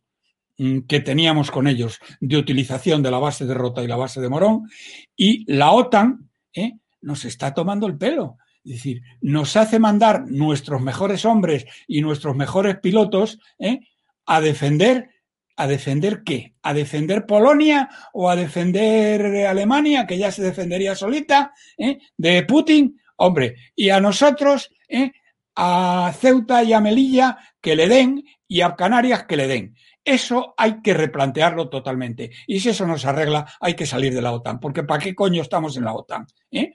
mm, 0.58 0.80
que 0.82 1.00
teníamos 1.00 1.52
con 1.52 1.68
ellos 1.68 2.00
de 2.20 2.38
utilización 2.38 3.04
de 3.04 3.12
la 3.12 3.20
base 3.20 3.46
de 3.46 3.54
Rota 3.54 3.84
y 3.84 3.88
la 3.88 3.98
base 3.98 4.20
de 4.20 4.30
Morón 4.30 4.70
y 5.16 5.52
la 5.54 5.72
OTAN 5.72 6.30
¿eh? 6.54 6.74
nos 7.02 7.24
está 7.26 7.54
tomando 7.54 7.86
el 7.86 7.98
pelo 7.98 8.38
es 8.66 8.72
decir, 8.72 9.02
nos 9.22 9.56
hace 9.58 9.80
mandar 9.80 10.26
nuestros 10.28 10.82
mejores 10.82 11.26
hombres 11.26 11.66
y 11.88 12.02
nuestros 12.02 12.36
mejores 12.36 12.80
pilotos 12.80 13.40
¿eh? 13.60 13.80
a 14.26 14.40
defender, 14.40 15.10
¿a 15.58 15.68
defender 15.68 16.24
qué? 16.24 16.56
¿A 16.62 16.74
defender 16.74 17.26
Polonia 17.26 17.90
o 18.14 18.30
a 18.30 18.36
defender 18.36 19.48
Alemania, 19.48 20.08
que 20.08 20.18
ya 20.18 20.32
se 20.32 20.44
defendería 20.44 20.96
solita, 20.96 21.52
¿eh? 21.78 22.00
de 22.16 22.44
Putin? 22.44 23.02
Hombre, 23.18 23.56
y 23.76 23.90
a 23.90 24.00
nosotros, 24.00 24.70
¿eh? 24.88 25.12
a 25.56 26.14
Ceuta 26.18 26.64
y 26.64 26.74
a 26.74 26.80
Melilla 26.80 27.38
que 27.62 27.76
le 27.76 27.88
den 27.88 28.24
y 28.48 28.62
a 28.62 28.76
Canarias 28.76 29.26
que 29.26 29.38
le 29.38 29.48
den. 29.48 29.76
Eso 30.06 30.54
hay 30.58 30.82
que 30.82 30.94
replantearlo 30.94 31.70
totalmente. 31.70 32.32
Y 32.46 32.60
si 32.60 32.70
eso 32.70 32.86
no 32.86 32.98
se 32.98 33.08
arregla, 33.08 33.46
hay 33.62 33.74
que 33.74 33.86
salir 33.86 34.14
de 34.14 34.22
la 34.22 34.34
OTAN. 34.34 34.60
Porque 34.60 34.84
¿para 34.84 35.02
qué 35.02 35.16
coño 35.16 35.42
estamos 35.42 35.78
en 35.78 35.86
la 35.86 35.94
OTAN? 35.94 36.28
¿Eh? 36.52 36.74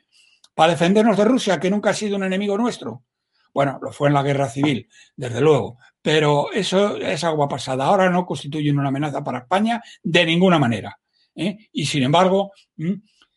Para 0.59 0.73
defendernos 0.73 1.17
de 1.17 1.25
Rusia, 1.25 1.61
que 1.61 1.71
nunca 1.71 1.91
ha 1.91 1.95
sido 1.95 2.17
un 2.17 2.25
enemigo 2.25 2.59
nuestro. 2.59 3.05
Bueno, 3.55 3.79
lo 3.81 3.93
fue 3.93 4.09
en 4.09 4.15
la 4.15 4.25
guerra 4.25 4.49
civil, 4.49 4.89
desde 5.15 5.41
luego, 5.41 5.79
pero 6.03 6.51
eso 6.51 6.97
es 6.97 7.23
agua 7.23 7.49
pasada. 7.49 7.85
Ahora 7.85 8.11
no 8.11 8.27
constituyen 8.27 8.77
una 8.77 8.89
amenaza 8.89 9.23
para 9.23 9.39
España 9.39 9.81
de 10.03 10.27
ninguna 10.27 10.59
manera. 10.59 10.99
¿eh? 11.37 11.69
Y 11.71 11.87
sin 11.87 12.03
embargo, 12.03 12.51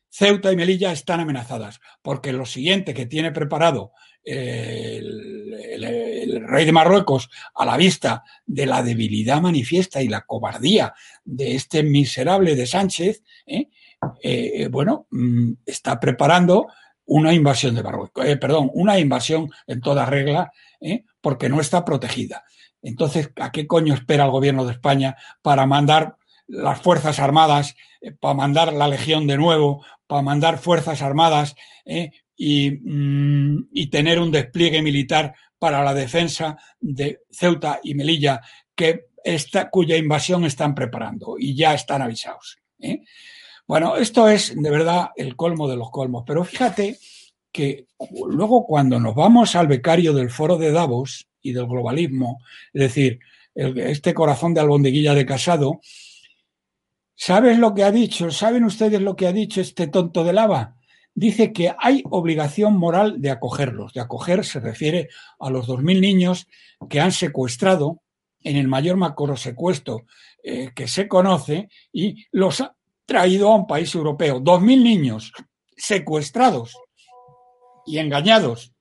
Ceuta 0.09 0.51
y 0.51 0.55
Melilla 0.55 0.91
están 0.91 1.19
amenazadas, 1.19 1.79
porque 2.01 2.33
lo 2.33 2.47
siguiente 2.47 2.91
que 2.95 3.05
tiene 3.05 3.31
preparado 3.31 3.91
eh, 4.25 4.97
el, 5.73 6.43
rey 6.47 6.65
de 6.65 6.71
Marruecos 6.71 7.29
a 7.53 7.67
la 7.67 7.77
vista 7.77 8.23
de 8.47 8.65
la 8.65 8.81
debilidad 8.81 9.41
manifiesta 9.41 10.01
y 10.01 10.07
la 10.07 10.21
cobardía 10.21 10.95
de 11.23 11.53
este 11.53 11.83
miserable 11.83 12.55
de 12.55 12.65
Sánchez, 12.65 13.21
¿eh? 13.45 13.69
bueno, 14.71 15.07
está 15.67 15.99
preparando 15.99 16.65
una 17.05 17.33
invasión 17.33 17.75
de 17.75 17.83
Marruecos, 17.83 18.25
eh, 18.25 18.37
perdón, 18.37 18.69
una 18.73 18.99
invasión 18.99 19.49
en 19.67 19.81
toda 19.81 20.05
regla, 20.05 20.51
eh, 20.79 21.03
porque 21.19 21.49
no 21.49 21.59
está 21.59 21.83
protegida. 21.83 22.43
Entonces, 22.81 23.31
¿a 23.35 23.51
qué 23.51 23.67
coño 23.67 23.93
espera 23.93 24.25
el 24.25 24.31
gobierno 24.31 24.65
de 24.65 24.73
España 24.73 25.15
para 25.41 25.65
mandar 25.65 26.17
las 26.47 26.81
Fuerzas 26.81 27.19
Armadas, 27.19 27.75
eh, 28.01 28.11
para 28.11 28.33
mandar 28.33 28.73
la 28.73 28.87
Legión 28.87 29.27
de 29.27 29.37
nuevo, 29.37 29.85
para 30.07 30.21
mandar 30.21 30.57
Fuerzas 30.57 31.01
Armadas 31.01 31.55
y, 32.35 32.71
mm, 32.71 33.69
y, 33.71 33.87
tener 33.87 34.19
un 34.19 34.31
despliegue 34.31 34.81
militar 34.81 35.35
para 35.59 35.83
la 35.83 35.93
defensa 35.93 36.57
de 36.79 37.21
Ceuta 37.29 37.79
y 37.83 37.93
Melilla, 37.93 38.41
que 38.75 39.07
esta, 39.23 39.69
cuya 39.69 39.97
invasión 39.97 40.45
están 40.45 40.73
preparando 40.73 41.35
y 41.37 41.55
ya 41.55 41.73
están 41.73 42.01
avisados? 42.01 42.57
Bueno, 43.71 43.95
esto 43.95 44.27
es 44.27 44.53
de 44.53 44.69
verdad 44.69 45.11
el 45.15 45.37
colmo 45.37 45.65
de 45.69 45.77
los 45.77 45.91
colmos, 45.91 46.25
pero 46.27 46.43
fíjate 46.43 46.97
que 47.53 47.85
luego 48.27 48.65
cuando 48.67 48.99
nos 48.99 49.15
vamos 49.15 49.55
al 49.55 49.67
becario 49.67 50.11
del 50.11 50.29
foro 50.29 50.57
de 50.57 50.73
Davos 50.73 51.29
y 51.41 51.53
del 51.53 51.67
globalismo, 51.67 52.41
es 52.73 52.81
decir, 52.81 53.19
este 53.55 54.13
corazón 54.13 54.53
de 54.53 54.59
albondiguilla 54.59 55.13
de 55.13 55.25
casado, 55.25 55.79
¿sabes 57.15 57.59
lo 57.59 57.73
que 57.73 57.85
ha 57.85 57.93
dicho? 57.93 58.29
¿Saben 58.29 58.65
ustedes 58.65 58.99
lo 58.99 59.15
que 59.15 59.27
ha 59.27 59.31
dicho 59.31 59.61
este 59.61 59.87
tonto 59.87 60.25
de 60.25 60.33
lava? 60.33 60.75
Dice 61.15 61.53
que 61.53 61.73
hay 61.79 62.03
obligación 62.09 62.77
moral 62.77 63.21
de 63.21 63.31
acogerlos. 63.31 63.93
De 63.93 64.01
acoger 64.01 64.43
se 64.43 64.59
refiere 64.59 65.07
a 65.39 65.49
los 65.49 65.69
2.000 65.69 66.01
niños 66.01 66.45
que 66.89 66.99
han 66.99 67.13
secuestrado 67.13 68.01
en 68.41 68.57
el 68.57 68.67
mayor 68.67 68.97
macro 68.97 69.37
secuestro 69.37 70.03
eh, 70.43 70.71
que 70.75 70.89
se 70.89 71.07
conoce 71.07 71.69
y 71.93 72.25
los 72.31 72.61
traído 73.05 73.51
a 73.51 73.55
un 73.55 73.67
país 73.67 73.93
europeo. 73.95 74.39
Dos 74.39 74.61
mil 74.61 74.83
niños 74.83 75.31
secuestrados 75.75 76.77
y 77.85 77.97
engañados. 77.97 78.73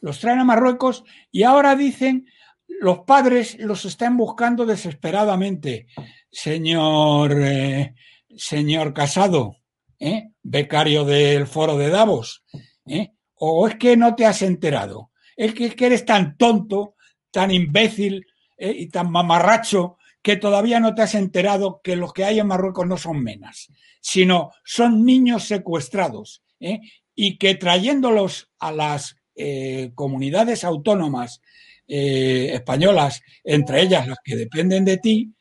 Los 0.00 0.20
traen 0.20 0.40
a 0.40 0.44
Marruecos 0.44 1.04
y 1.30 1.44
ahora 1.44 1.76
dicen 1.76 2.26
los 2.68 3.00
padres 3.00 3.56
los 3.58 3.84
están 3.84 4.16
buscando 4.16 4.66
desesperadamente. 4.66 5.86
Señor, 6.30 7.36
eh, 7.40 7.94
señor 8.36 8.92
Casado, 8.92 9.56
¿eh? 9.98 10.30
becario 10.42 11.04
del 11.04 11.46
foro 11.46 11.78
de 11.78 11.88
Davos, 11.88 12.44
¿eh? 12.86 13.12
o 13.34 13.66
es 13.68 13.76
que 13.76 13.96
no 13.96 14.14
te 14.14 14.26
has 14.26 14.42
enterado, 14.42 15.10
es 15.36 15.54
que, 15.54 15.66
es 15.66 15.74
que 15.74 15.86
eres 15.86 16.04
tan 16.04 16.36
tonto, 16.36 16.94
tan 17.30 17.50
imbécil 17.50 18.26
y 18.58 18.88
tan 18.88 19.10
mamarracho 19.10 19.98
que 20.26 20.36
todavía 20.36 20.80
no 20.80 20.92
te 20.92 21.02
has 21.02 21.14
enterado 21.14 21.80
que 21.84 21.94
los 21.94 22.12
que 22.12 22.24
hay 22.24 22.40
en 22.40 22.48
Marruecos 22.48 22.84
no 22.84 22.96
son 22.96 23.22
menas, 23.22 23.68
sino 24.00 24.50
son 24.64 25.04
niños 25.04 25.44
secuestrados 25.44 26.42
¿eh? 26.58 26.80
y 27.14 27.38
que 27.38 27.54
trayéndolos 27.54 28.50
a 28.58 28.72
las 28.72 29.18
eh, 29.36 29.92
comunidades 29.94 30.64
autónomas 30.64 31.42
eh, 31.86 32.50
españolas, 32.54 33.22
entre 33.44 33.82
ellas 33.82 34.08
las 34.08 34.18
que 34.24 34.34
dependen 34.34 34.84
de 34.84 34.96
ti, 34.96 35.32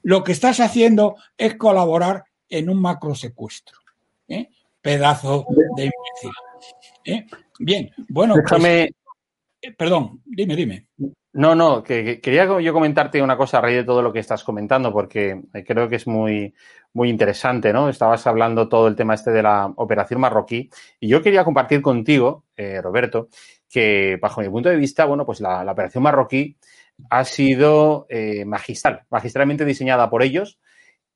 lo 0.00 0.24
que 0.24 0.32
estás 0.32 0.60
haciendo 0.60 1.16
es 1.36 1.56
colaborar 1.56 2.24
en 2.48 2.70
un 2.70 2.80
macro 2.80 3.14
secuestro. 3.14 3.76
Pedazo 4.80 5.44
de 5.76 5.90
imbécil. 7.04 7.36
Bien, 7.58 7.90
bueno. 8.08 8.36
Pues, 8.48 8.88
Déjame. 9.62 9.76
perdón, 9.76 10.22
dime, 10.24 10.56
dime. 10.56 10.86
No, 11.34 11.54
no, 11.54 11.82
que, 11.82 12.20
quería 12.20 12.60
yo 12.60 12.72
comentarte 12.74 13.22
una 13.22 13.38
cosa 13.38 13.58
a 13.58 13.60
raíz 13.62 13.76
de 13.76 13.84
todo 13.84 14.02
lo 14.02 14.12
que 14.12 14.18
estás 14.18 14.44
comentando, 14.44 14.92
porque 14.92 15.40
creo 15.66 15.88
que 15.88 15.96
es 15.96 16.06
muy, 16.06 16.54
muy 16.92 17.08
interesante, 17.08 17.72
¿no? 17.72 17.88
Estabas 17.88 18.26
hablando 18.26 18.68
todo 18.68 18.86
el 18.86 18.96
tema 18.96 19.14
este 19.14 19.30
de 19.30 19.42
la 19.42 19.72
operación 19.76 20.20
marroquí 20.20 20.68
y 21.00 21.08
yo 21.08 21.22
quería 21.22 21.44
compartir 21.44 21.80
contigo, 21.80 22.44
eh, 22.54 22.82
Roberto, 22.82 23.28
que 23.68 24.18
bajo 24.20 24.42
mi 24.42 24.48
punto 24.50 24.68
de 24.68 24.76
vista, 24.76 25.06
bueno, 25.06 25.24
pues 25.24 25.40
la, 25.40 25.62
operación 25.70 26.02
marroquí 26.02 26.58
ha 27.08 27.24
sido 27.24 28.06
eh, 28.10 28.44
magistral, 28.44 29.04
magistralmente 29.08 29.64
diseñada 29.64 30.10
por 30.10 30.22
ellos 30.22 30.58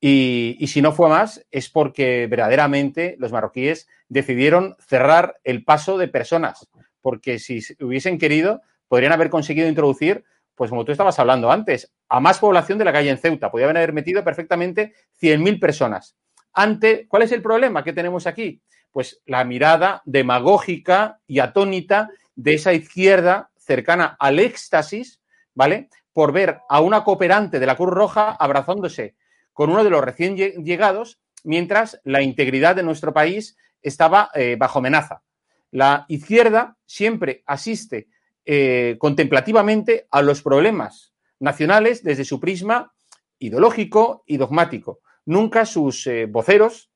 y 0.01 0.65
si 0.69 0.83
no 0.83 0.93
fue 0.93 1.09
más 1.09 1.45
es 1.51 1.69
porque 1.69 2.27
verdaderamente 2.27 3.17
los 3.19 3.33
marroquíes 3.33 3.89
decidieron 4.09 4.77
cerrar 4.79 5.37
el 5.43 5.65
paso 5.65 5.99
de 5.99 6.09
personas, 6.09 6.69
porque 7.07 7.39
si 7.39 7.61
hubiesen 7.79 8.19
querido 8.19 8.63
podrían 8.89 9.13
haber 9.13 9.31
conseguido 9.31 9.69
introducir, 9.69 10.25
pues 10.57 10.71
como 10.71 10.85
tú 10.85 10.91
estabas 10.91 11.17
hablando 11.21 11.53
antes, 11.53 11.93
a 12.09 12.19
más 12.19 12.41
población 12.41 12.79
de 12.79 12.85
la 12.85 12.93
calle 12.93 13.11
en 13.11 13.19
Ceuta. 13.19 13.49
Podrían 13.49 13.77
haber 13.77 13.93
metido 13.93 14.25
perfectamente 14.25 14.93
100.000 15.23 15.61
personas. 15.61 16.17
Ante, 16.53 17.07
¿cuál 17.07 17.23
es 17.23 17.31
el 17.31 17.43
problema 17.43 17.85
que 17.85 17.93
tenemos 17.93 18.27
aquí? 18.27 18.61
Pues 18.91 19.23
la 19.25 19.45
mirada 19.45 20.03
demagógica 20.05 21.21
y 21.29 21.39
atónita 21.39 22.11
de 22.35 22.55
esa 22.55 22.73
izquierda 22.73 23.53
cercana 23.57 24.17
al 24.19 24.41
éxtasis, 24.41 25.21
¿vale? 25.55 25.91
Por 26.13 26.33
ver 26.33 26.59
a 26.69 26.81
una 26.81 27.05
cooperante 27.05 27.61
de 27.61 27.67
la 27.67 27.77
Cruz 27.77 27.91
Roja 27.91 28.33
abrazándose 28.33 29.15
con 29.53 29.71
uno 29.71 29.85
de 29.85 29.91
los 29.91 30.03
recién 30.03 30.35
llegados, 30.37 31.21
mientras 31.45 32.01
la 32.03 32.21
integridad 32.21 32.75
de 32.75 32.83
nuestro 32.83 33.15
país 33.15 33.57
estaba 33.81 34.29
eh, 34.35 34.57
bajo 34.59 34.81
amenaza. 34.81 35.23
La 35.71 36.07
izquierda 36.09 36.77
siempre 36.87 37.43
asiste 37.47 38.09
eh, 38.45 38.97
contemplativamente 38.99 40.07
a 40.11 40.23
los 40.23 40.43
problemas 40.43 41.13
nacionales 41.41 42.03
desde 42.03 42.25
su 42.25 42.41
prisma 42.41 42.93
ideológico 43.39 44.23
y 44.27 44.37
dogmático. 44.37 45.01
Nunca 45.25 45.67
sus 45.67 46.07
eh, 46.07 46.27
voceros 46.27 46.91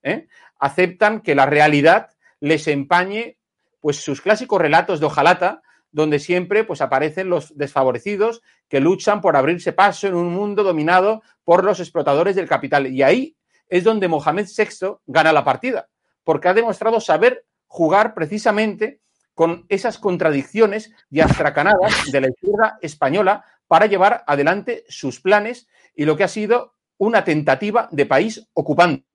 aceptan 0.59 1.21
que 1.21 1.35
la 1.35 1.47
realidad 1.47 2.11
les 2.39 2.69
empañe 2.69 3.39
pues, 3.81 3.97
sus 3.97 4.21
clásicos 4.21 4.61
relatos 4.61 5.01
de 5.01 5.07
hojalata 5.07 5.63
donde 5.93 6.19
siempre 6.19 6.65
pues, 6.65 6.81
aparecen 6.81 7.29
los 7.29 7.57
desfavorecidos 7.57 8.43
que 8.69 8.81
luchan 8.81 9.21
por 9.21 9.37
abrirse 9.37 9.73
paso 9.73 10.07
en 10.07 10.15
un 10.15 10.33
mundo 10.33 10.63
dominado 10.63 11.23
por 11.45 11.65
los 11.65 11.81
explotadores 11.81 12.37
del 12.37 12.49
capital. 12.49 12.87
Y 12.87 13.03
ahí 13.03 13.37
es 13.69 13.85
donde 13.85 14.09
Mohamed 14.09 14.47
VI 14.47 14.99
gana 15.07 15.33
la 15.33 15.45
partida, 15.45 15.89
porque 16.25 16.49
ha 16.49 16.55
demostrado 16.55 17.01
saber 17.01 17.45
jugar 17.71 18.15
precisamente 18.15 19.01
con 19.33 19.65
esas 19.69 19.99
contradicciones 19.99 20.93
y 21.09 21.21
astracanadas 21.21 22.11
de 22.11 22.21
la 22.21 22.29
izquierda 22.29 22.79
española 22.83 23.45
para 23.69 23.87
llevar 23.87 24.25
adelante 24.27 24.85
sus 24.89 25.21
planes 25.21 25.69
y 25.95 26.05
lo 26.05 26.17
que 26.17 26.25
ha 26.25 26.29
sido 26.29 26.75
una 26.99 27.23
tentativa 27.23 27.89
de 27.93 28.07
país 28.07 28.45
ocupante. 28.55 29.07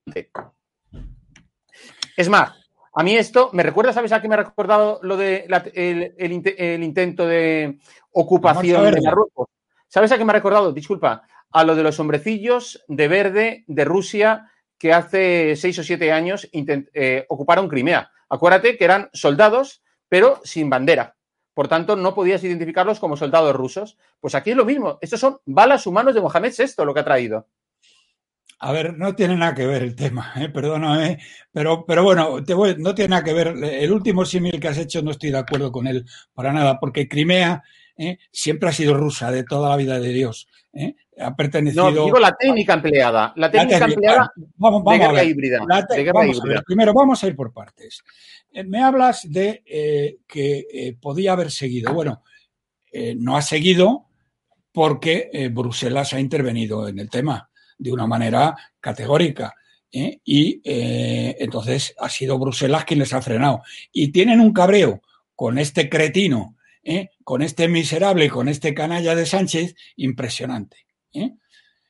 Es 2.16 2.30
más, 2.30 2.54
a 2.94 3.02
mí 3.02 3.14
esto 3.14 3.50
me 3.52 3.62
recuerda, 3.62 3.92
¿sabes 3.92 4.12
a 4.12 4.22
qué 4.22 4.28
me 4.28 4.34
ha 4.34 4.38
recordado 4.38 5.00
lo 5.02 5.18
de 5.18 5.46
el, 5.74 6.82
intento 6.82 7.26
de 7.26 7.78
ocupación 8.12 8.90
de 8.90 9.02
Marruecos? 9.02 9.48
¿Sabes 9.86 10.10
a 10.12 10.18
qué 10.18 10.24
me 10.24 10.32
ha 10.32 10.40
recordado? 10.40 10.72
Disculpa, 10.72 11.28
a 11.52 11.62
lo 11.62 11.74
de 11.74 11.82
los 11.82 12.00
hombrecillos 12.00 12.82
de 12.88 13.08
verde 13.08 13.64
de 13.66 13.84
Rusia 13.84 14.50
que 14.78 14.94
hace 14.94 15.56
seis 15.56 15.78
o 15.78 15.84
siete 15.84 16.10
años 16.10 16.48
eh, 16.52 17.26
ocuparon 17.28 17.68
Crimea. 17.68 18.10
Acuérdate 18.28 18.76
que 18.76 18.84
eran 18.84 19.10
soldados, 19.12 19.82
pero 20.08 20.40
sin 20.44 20.70
bandera. 20.70 21.16
Por 21.54 21.68
tanto, 21.68 21.96
no 21.96 22.14
podías 22.14 22.44
identificarlos 22.44 23.00
como 23.00 23.16
soldados 23.16 23.56
rusos. 23.56 23.96
Pues 24.20 24.34
aquí 24.34 24.50
es 24.50 24.56
lo 24.56 24.64
mismo. 24.64 24.98
Estos 25.00 25.20
son 25.20 25.38
balas 25.46 25.86
humanos 25.86 26.14
de 26.14 26.20
Mohamed 26.20 26.52
VI, 26.56 26.84
lo 26.84 26.92
que 26.92 27.00
ha 27.00 27.04
traído. 27.04 27.48
A 28.58 28.72
ver, 28.72 28.96
no 28.96 29.14
tiene 29.14 29.36
nada 29.36 29.54
que 29.54 29.66
ver 29.66 29.82
el 29.82 29.94
tema, 29.94 30.32
¿eh? 30.36 30.48
perdóname, 30.48 31.18
pero, 31.52 31.84
pero 31.86 32.02
bueno, 32.02 32.38
no 32.78 32.94
tiene 32.94 33.08
nada 33.08 33.24
que 33.24 33.34
ver. 33.34 33.48
El 33.48 33.92
último 33.92 34.24
símil 34.24 34.58
que 34.58 34.68
has 34.68 34.78
hecho 34.78 35.02
no 35.02 35.10
estoy 35.10 35.30
de 35.30 35.38
acuerdo 35.38 35.70
con 35.70 35.86
él 35.86 36.06
para 36.32 36.52
nada, 36.52 36.78
porque 36.80 37.08
Crimea 37.08 37.62
¿eh? 37.96 38.18
siempre 38.30 38.68
ha 38.68 38.72
sido 38.72 38.94
rusa 38.94 39.30
de 39.30 39.44
toda 39.44 39.70
la 39.70 39.76
vida 39.76 39.98
de 39.98 40.12
Dios. 40.12 40.48
¿eh? 40.72 40.94
Ha 41.18 41.34
pertenecido. 41.34 41.90
No, 41.90 42.04
digo 42.04 42.18
la 42.18 42.36
técnica 42.36 42.74
empleada. 42.74 43.32
La 43.36 43.50
técnica 43.50 43.84
empleada 43.84 44.32
vamos, 44.56 44.84
de 44.84 44.98
guerra 44.98 45.24
híbrida. 45.24 45.60
primero, 46.66 46.92
vamos 46.94 47.22
a 47.22 47.26
ir 47.26 47.36
por 47.36 47.52
partes. 47.52 48.02
Eh, 48.52 48.64
me 48.64 48.82
hablas 48.82 49.22
de 49.30 49.62
eh, 49.66 50.18
que 50.26 50.96
podía 51.00 51.32
haber 51.32 51.50
seguido. 51.50 51.92
Bueno, 51.92 52.22
no 53.16 53.36
ha 53.36 53.42
seguido 53.42 54.06
porque 54.72 55.50
Bruselas 55.52 56.14
ha 56.14 56.20
intervenido 56.20 56.88
en 56.88 56.98
el 56.98 57.10
tema 57.10 57.50
de 57.78 57.92
una 57.92 58.06
manera 58.06 58.56
categórica. 58.80 59.54
¿eh? 59.92 60.20
Y 60.24 60.60
eh, 60.64 61.36
entonces 61.38 61.94
ha 61.98 62.08
sido 62.08 62.38
Bruselas 62.38 62.84
quien 62.84 63.00
les 63.00 63.12
ha 63.12 63.22
frenado. 63.22 63.62
Y 63.92 64.08
tienen 64.12 64.40
un 64.40 64.52
cabreo 64.52 65.02
con 65.34 65.58
este 65.58 65.88
cretino, 65.88 66.56
¿eh? 66.86 67.10
con 67.24 67.42
este 67.42 67.68
miserable, 67.68 68.30
con 68.30 68.48
este 68.48 68.72
canalla 68.72 69.14
de 69.14 69.26
Sánchez, 69.26 69.74
impresionante. 69.96 70.86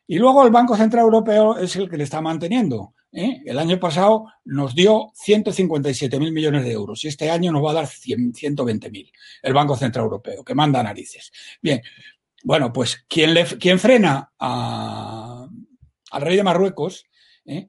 Y 0.09 0.18
luego 0.18 0.44
el 0.44 0.50
Banco 0.50 0.76
Central 0.76 1.04
Europeo 1.04 1.59
es 1.59 1.76
el 1.76 1.90
que 1.90 1.96
le 1.96 2.04
está 2.04 2.20
manteniendo. 2.20 2.94
El 3.12 3.59
año 3.59 3.80
pasado 3.80 4.26
nos 4.44 4.74
dio 4.74 5.11
157 5.14 6.18
mil 6.18 6.32
millones 6.32 6.64
de 6.64 6.72
euros 6.72 7.02
y 7.04 7.09
este 7.09 7.30
año 7.30 7.50
nos 7.50 7.64
va 7.64 7.70
a 7.70 7.74
dar 7.74 7.87
120 7.87 8.90
mil. 8.90 9.11
El 9.42 9.54
Banco 9.54 9.76
Central 9.76 10.04
Europeo, 10.04 10.44
que 10.44 10.54
manda 10.54 10.82
narices. 10.82 11.32
Bien, 11.62 11.80
bueno, 12.44 12.72
pues 12.72 13.04
quien, 13.09 13.78
frena 13.78 14.32
a, 14.38 15.48
al 16.11 16.22
rey 16.22 16.37
de 16.37 16.42
Marruecos 16.42 17.06
¿eh? 17.46 17.68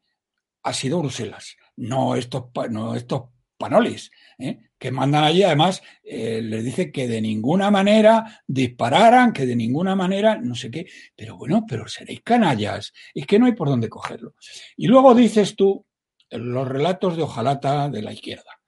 ha 0.63 0.73
sido 0.73 0.99
Bruselas, 0.99 1.55
no 1.77 2.15
estos, 2.15 2.45
no 2.69 2.95
estos 2.95 3.23
panolis, 3.57 4.11
¿eh? 4.37 4.66
Que 4.77 4.91
mandan 4.91 5.23
allí. 5.23 5.43
Además, 5.43 5.81
eh, 6.03 6.41
les 6.41 6.63
dice 6.63 6.91
que 6.91 7.07
de 7.07 7.21
ninguna 7.21 7.71
manera 7.71 8.41
dispararan, 8.47 9.33
que 9.33 9.45
de 9.45 9.55
ninguna 9.55 9.95
manera, 9.95 10.37
no 10.37 10.55
sé 10.55 10.71
qué. 10.71 10.87
Pero 11.15 11.37
bueno, 11.37 11.65
pero 11.67 11.87
seréis 11.87 12.21
canallas. 12.21 12.93
Es 13.13 13.25
que 13.25 13.39
no 13.39 13.45
hay 13.45 13.53
por 13.53 13.69
dónde 13.69 13.89
cogerlo. 13.89 14.35
Y 14.75 14.87
luego 14.87 15.13
dices 15.13 15.55
tú 15.55 15.85
los 16.29 16.67
relatos 16.67 17.15
de 17.15 17.23
hojalata 17.23 17.89
de 17.89 18.01
la 18.01 18.13
izquierda. 18.13 18.59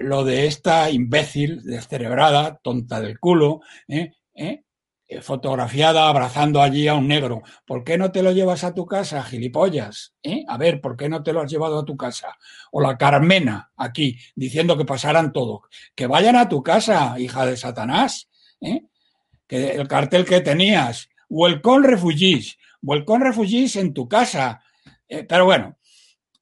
lo 0.00 0.24
de 0.24 0.46
esta 0.46 0.90
imbécil, 0.90 1.62
descerebrada, 1.62 2.58
tonta 2.62 3.00
del 3.00 3.18
culo, 3.18 3.60
¿eh? 3.88 4.12
Eh, 4.36 4.64
fotografiada 5.22 6.08
abrazando 6.08 6.60
allí 6.60 6.88
a 6.88 6.94
un 6.94 7.08
negro. 7.08 7.42
¿Por 7.64 7.84
qué 7.84 7.96
no 7.96 8.10
te 8.10 8.22
lo 8.22 8.32
llevas 8.32 8.64
a 8.64 8.74
tu 8.74 8.86
casa, 8.86 9.22
gilipollas? 9.22 10.14
¿Eh? 10.22 10.44
A 10.48 10.58
ver, 10.58 10.80
¿por 10.80 10.96
qué 10.96 11.08
no 11.08 11.22
te 11.22 11.32
lo 11.32 11.40
has 11.40 11.50
llevado 11.50 11.78
a 11.78 11.84
tu 11.84 11.96
casa? 11.96 12.36
O 12.72 12.80
la 12.80 12.98
Carmena 12.98 13.70
aquí, 13.76 14.18
diciendo 14.34 14.76
que 14.76 14.84
pasaran 14.84 15.32
todo. 15.32 15.62
Que 15.94 16.06
vayan 16.06 16.36
a 16.36 16.48
tu 16.48 16.62
casa, 16.62 17.18
hija 17.18 17.46
de 17.46 17.56
Satanás. 17.56 18.28
¿eh? 18.60 18.82
Que 19.46 19.70
el 19.70 19.86
cartel 19.86 20.24
que 20.24 20.40
tenías. 20.40 21.08
Welcome 21.28 21.86
refugees. 21.86 22.58
Welcome 22.82 23.24
refugees 23.24 23.76
en 23.76 23.94
tu 23.94 24.08
casa. 24.08 24.62
Eh, 25.08 25.24
pero 25.24 25.44
bueno, 25.44 25.75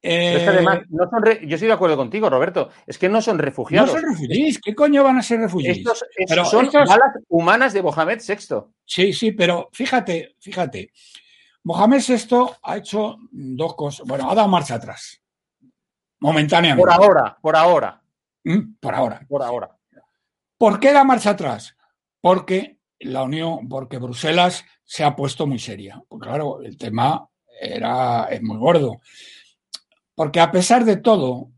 además, 0.04 0.78
eh, 0.78 0.86
no 0.90 1.08
son 1.08 1.24
yo 1.46 1.54
estoy 1.54 1.68
de 1.68 1.74
acuerdo 1.74 1.96
contigo, 1.96 2.28
Roberto. 2.28 2.70
Es 2.86 2.98
que 2.98 3.08
no 3.08 3.22
son 3.22 3.38
refugiados. 3.38 3.92
No 3.92 4.00
son 4.00 4.10
refugiados. 4.10 4.58
¿Qué 4.62 4.74
coño 4.74 5.02
van 5.02 5.18
a 5.18 5.22
ser 5.22 5.40
refugiados? 5.40 6.04
pero 6.28 6.44
son 6.44 6.68
balas 6.72 7.14
humanas 7.28 7.72
de 7.72 7.82
Mohamed 7.82 8.20
VI. 8.26 8.56
Sí, 8.84 9.12
sí, 9.12 9.32
pero 9.32 9.70
fíjate, 9.72 10.36
fíjate. 10.40 10.90
Mohamed 11.62 12.02
VI 12.06 12.36
ha 12.62 12.76
hecho 12.76 13.16
dos 13.30 13.74
cosas. 13.74 14.06
Bueno, 14.06 14.30
ha 14.30 14.34
dado 14.34 14.48
marcha 14.48 14.74
atrás. 14.74 15.22
Momentáneamente. 16.20 16.80
Por 16.80 16.92
ahora, 16.92 17.38
por 17.40 17.56
ahora. 17.56 18.02
¿Mm? 18.44 18.74
Por 18.80 18.94
ahora. 18.94 19.26
Por 19.26 19.42
ahora. 19.42 19.78
¿Por 20.58 20.78
qué 20.78 20.92
da 20.92 21.04
marcha 21.04 21.30
atrás? 21.30 21.76
Porque 22.20 22.78
la 23.00 23.22
Unión, 23.22 23.68
porque 23.68 23.98
Bruselas 23.98 24.64
se 24.84 25.04
ha 25.04 25.16
puesto 25.16 25.46
muy 25.46 25.58
seria. 25.58 26.02
Porque 26.08 26.28
claro, 26.28 26.62
el 26.62 26.76
tema 26.76 27.28
era, 27.60 28.24
es 28.30 28.42
muy 28.42 28.58
gordo. 28.58 29.00
Porque 30.14 30.40
a 30.40 30.50
pesar 30.50 30.84
de 30.84 30.96
todo, 30.96 31.50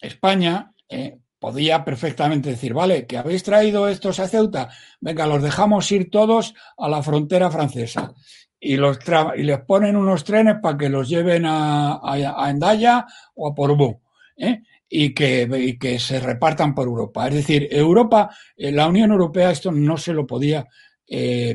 España 0.00 0.72
eh, 0.88 1.18
podía 1.38 1.84
perfectamente 1.84 2.50
decir, 2.50 2.74
vale, 2.74 3.06
que 3.06 3.18
habéis 3.18 3.42
traído 3.42 3.88
estos 3.88 4.18
a 4.20 4.28
Ceuta, 4.28 4.70
venga, 5.00 5.26
los 5.26 5.42
dejamos 5.42 5.90
ir 5.92 6.10
todos 6.10 6.54
a 6.76 6.88
la 6.88 7.02
frontera 7.02 7.50
francesa 7.50 8.14
y, 8.58 8.76
los 8.76 8.98
y 9.36 9.42
les 9.42 9.60
ponen 9.60 9.96
unos 9.96 10.24
trenes 10.24 10.56
para 10.62 10.76
que 10.76 10.88
los 10.88 11.08
lleven 11.08 11.44
a, 11.46 12.00
a, 12.02 13.06
o 13.34 13.48
a 13.48 13.54
Porubú. 13.54 14.00
¿eh? 14.36 14.62
Y 14.88 15.14
que, 15.14 15.78
que, 15.80 15.98
se 15.98 16.18
repartan 16.18 16.74
por 16.74 16.88
Europa. 16.88 17.28
Es 17.28 17.34
decir, 17.34 17.68
Europa, 17.70 18.30
eh, 18.56 18.72
la 18.72 18.88
Unión 18.88 19.12
Europea 19.12 19.50
esto 19.50 19.70
no 19.70 19.96
se 19.96 20.12
lo 20.12 20.26
podía 20.26 20.66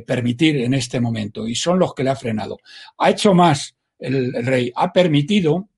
permitir 0.05 0.57
en 0.57 0.73
este 0.73 0.99
momento 0.99 1.47
y 1.47 1.55
son 1.55 1.79
los 1.79 1.93
que 1.93 2.03
le 2.03 2.09
ha 2.09 2.15
frenado. 2.17 2.57
Ha 2.97 3.11
hecho 3.11 3.33
más 3.33 3.73
el 3.97 4.45
rey, 4.45 4.69
ha 4.75 4.91
permitido 4.91 5.69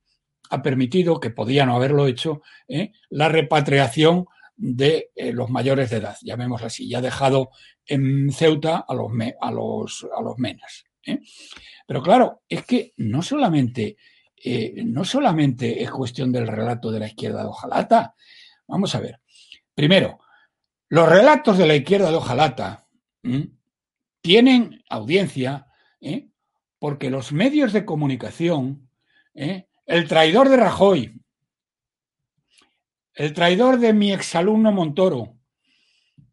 ha 0.49 0.61
permitido, 0.61 1.19
que 1.19 1.29
podía 1.29 1.65
no 1.65 1.75
haberlo 1.75 2.07
hecho, 2.07 2.41
¿eh? 2.67 2.91
la 3.09 3.29
repatriación 3.29 4.25
de 4.55 5.11
eh, 5.15 5.33
los 5.33 5.49
mayores 5.49 5.89
de 5.89 5.97
edad, 5.97 6.17
llamémoslo 6.21 6.67
así, 6.67 6.85
y 6.85 6.95
ha 6.95 7.01
dejado 7.01 7.49
en 7.85 8.31
Ceuta 8.31 8.85
a 8.87 8.93
los, 8.93 9.11
a 9.41 9.51
los, 9.51 10.07
a 10.15 10.21
los 10.21 10.37
menas. 10.37 10.85
¿eh? 11.05 11.19
Pero 11.85 12.01
claro, 12.01 12.41
es 12.49 12.65
que 12.65 12.93
no 12.97 13.21
solamente, 13.21 13.97
no 14.83 15.05
solamente 15.05 15.81
es 15.81 15.89
cuestión 15.89 16.31
del 16.31 16.47
relato 16.47 16.91
de 16.91 16.99
la 16.99 17.07
izquierda 17.07 17.41
de 17.41 17.49
Ojalata. 17.49 18.13
Vamos 18.67 18.93
a 18.93 18.99
ver. 18.99 19.19
Primero, 19.73 20.19
los 20.89 21.07
relatos 21.07 21.57
de 21.57 21.65
la 21.65 21.75
izquierda 21.75 22.09
de 22.09 22.17
Ojalata 22.17 22.87
tienen 24.21 24.83
audiencia 24.89 25.67
porque 26.79 27.09
los 27.09 27.31
medios 27.31 27.73
de 27.73 27.85
comunicación 27.85 28.89
el 29.87 30.05
traidor 30.07 30.49
de 30.49 30.57
Rajoy, 30.57 31.21
el 33.13 33.33
traidor 33.33 33.79
de 33.79 33.93
mi 33.93 34.11
exalumno 34.11 34.71
Montoro, 34.71 35.37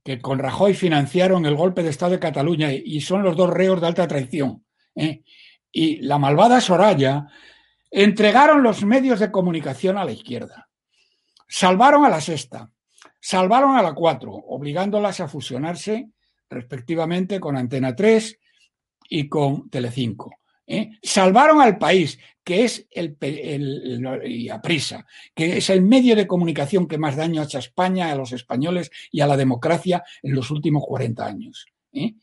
que 0.02 0.20
con 0.20 0.38
Rajoy 0.38 0.74
financiaron 0.74 1.46
el 1.46 1.54
golpe 1.54 1.82
de 1.82 1.90
Estado 1.90 2.12
de 2.12 2.18
Cataluña 2.18 2.72
y 2.72 3.00
son 3.00 3.22
los 3.22 3.36
dos 3.36 3.48
reos 3.48 3.80
de 3.80 3.86
alta 3.86 4.08
traición, 4.08 4.66
¿eh? 4.96 5.22
y 5.70 6.02
la 6.02 6.18
malvada 6.18 6.60
Soraya, 6.60 7.28
entregaron 7.90 8.62
los 8.62 8.84
medios 8.84 9.20
de 9.20 9.30
comunicación 9.30 9.96
a 9.98 10.04
la 10.04 10.12
izquierda. 10.12 10.68
Salvaron 11.48 12.04
a 12.04 12.10
la 12.10 12.20
sexta, 12.20 12.70
salvaron 13.20 13.76
a 13.76 13.82
la 13.82 13.94
cuatro, 13.94 14.32
obligándolas 14.32 15.20
a 15.20 15.28
fusionarse 15.28 16.10
respectivamente 16.50 17.38
con 17.38 17.56
Antena 17.56 17.94
3 17.94 18.38
y 19.08 19.28
con 19.28 19.70
Telecinco. 19.70 20.32
¿Eh? 20.66 20.98
Salvaron 21.02 21.60
al 21.60 21.78
país, 21.78 22.18
que 22.42 22.64
es 22.64 22.86
el, 22.90 23.16
a 24.52 24.60
prisa, 24.60 25.06
que 25.34 25.56
es 25.56 25.70
el 25.70 25.82
medio 25.82 26.14
de 26.14 26.26
comunicación 26.26 26.86
que 26.86 26.98
más 26.98 27.16
daño 27.16 27.40
ha 27.40 27.44
hecho 27.44 27.56
a 27.56 27.60
España, 27.60 28.10
a 28.10 28.16
los 28.16 28.32
españoles 28.32 28.90
y 29.10 29.20
a 29.20 29.26
la 29.26 29.36
democracia 29.36 30.04
en 30.22 30.34
los 30.34 30.50
últimos 30.50 30.84
40 30.86 31.24
años. 31.24 31.66
¿eh? 31.92 32.14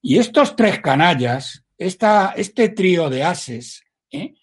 Y 0.00 0.18
estos 0.18 0.56
tres 0.56 0.80
canallas, 0.80 1.64
esta, 1.76 2.32
este 2.36 2.70
trío 2.70 3.10
de 3.10 3.22
ases, 3.22 3.84
¿eh? 4.10 4.34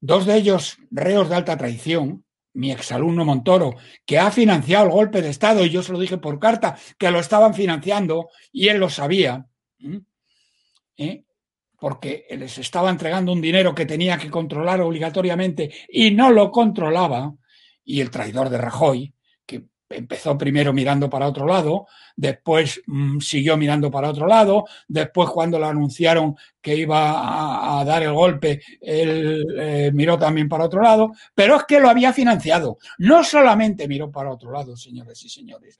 dos 0.00 0.26
de 0.26 0.36
ellos 0.36 0.76
reos 0.90 1.30
de 1.30 1.36
alta 1.36 1.56
traición, 1.56 2.24
mi 2.52 2.70
exalumno 2.70 3.24
Montoro, 3.24 3.74
que 4.04 4.18
ha 4.18 4.30
financiado 4.30 4.84
el 4.84 4.92
golpe 4.92 5.22
de 5.22 5.30
Estado, 5.30 5.64
y 5.64 5.70
yo 5.70 5.82
se 5.82 5.92
lo 5.92 5.98
dije 5.98 6.18
por 6.18 6.38
carta, 6.38 6.76
que 6.98 7.10
lo 7.10 7.18
estaban 7.18 7.54
financiando, 7.54 8.28
y 8.52 8.68
él 8.68 8.78
lo 8.78 8.90
sabía, 8.90 9.46
¿eh? 10.98 11.24
Porque 11.84 12.24
les 12.30 12.56
estaba 12.56 12.88
entregando 12.88 13.30
un 13.30 13.42
dinero 13.42 13.74
que 13.74 13.84
tenía 13.84 14.16
que 14.16 14.30
controlar 14.30 14.80
obligatoriamente 14.80 15.70
y 15.86 16.12
no 16.12 16.30
lo 16.30 16.50
controlaba, 16.50 17.34
y 17.84 18.00
el 18.00 18.10
traidor 18.10 18.48
de 18.48 18.56
Rajoy, 18.56 19.12
que 19.44 19.66
empezó 19.90 20.38
primero 20.38 20.72
mirando 20.72 21.10
para 21.10 21.28
otro 21.28 21.46
lado, 21.46 21.86
después 22.16 22.80
mm, 22.86 23.18
siguió 23.18 23.58
mirando 23.58 23.90
para 23.90 24.08
otro 24.08 24.26
lado, 24.26 24.64
después 24.88 25.28
cuando 25.28 25.58
le 25.58 25.66
anunciaron 25.66 26.34
que 26.58 26.74
iba 26.74 27.78
a, 27.78 27.84
dar 27.84 28.02
el 28.02 28.14
golpe, 28.14 28.62
él 28.80 29.44
eh, 29.58 29.90
miró 29.92 30.18
también 30.18 30.48
para 30.48 30.64
otro 30.64 30.80
lado, 30.80 31.12
pero 31.34 31.56
es 31.56 31.64
que 31.64 31.80
lo 31.80 31.90
había 31.90 32.14
financiado. 32.14 32.78
No 32.96 33.22
solamente 33.22 33.86
miró 33.88 34.10
para 34.10 34.30
otro 34.32 34.50
lado, 34.50 34.74
señores 34.74 35.22
y 35.22 35.28
señores. 35.28 35.78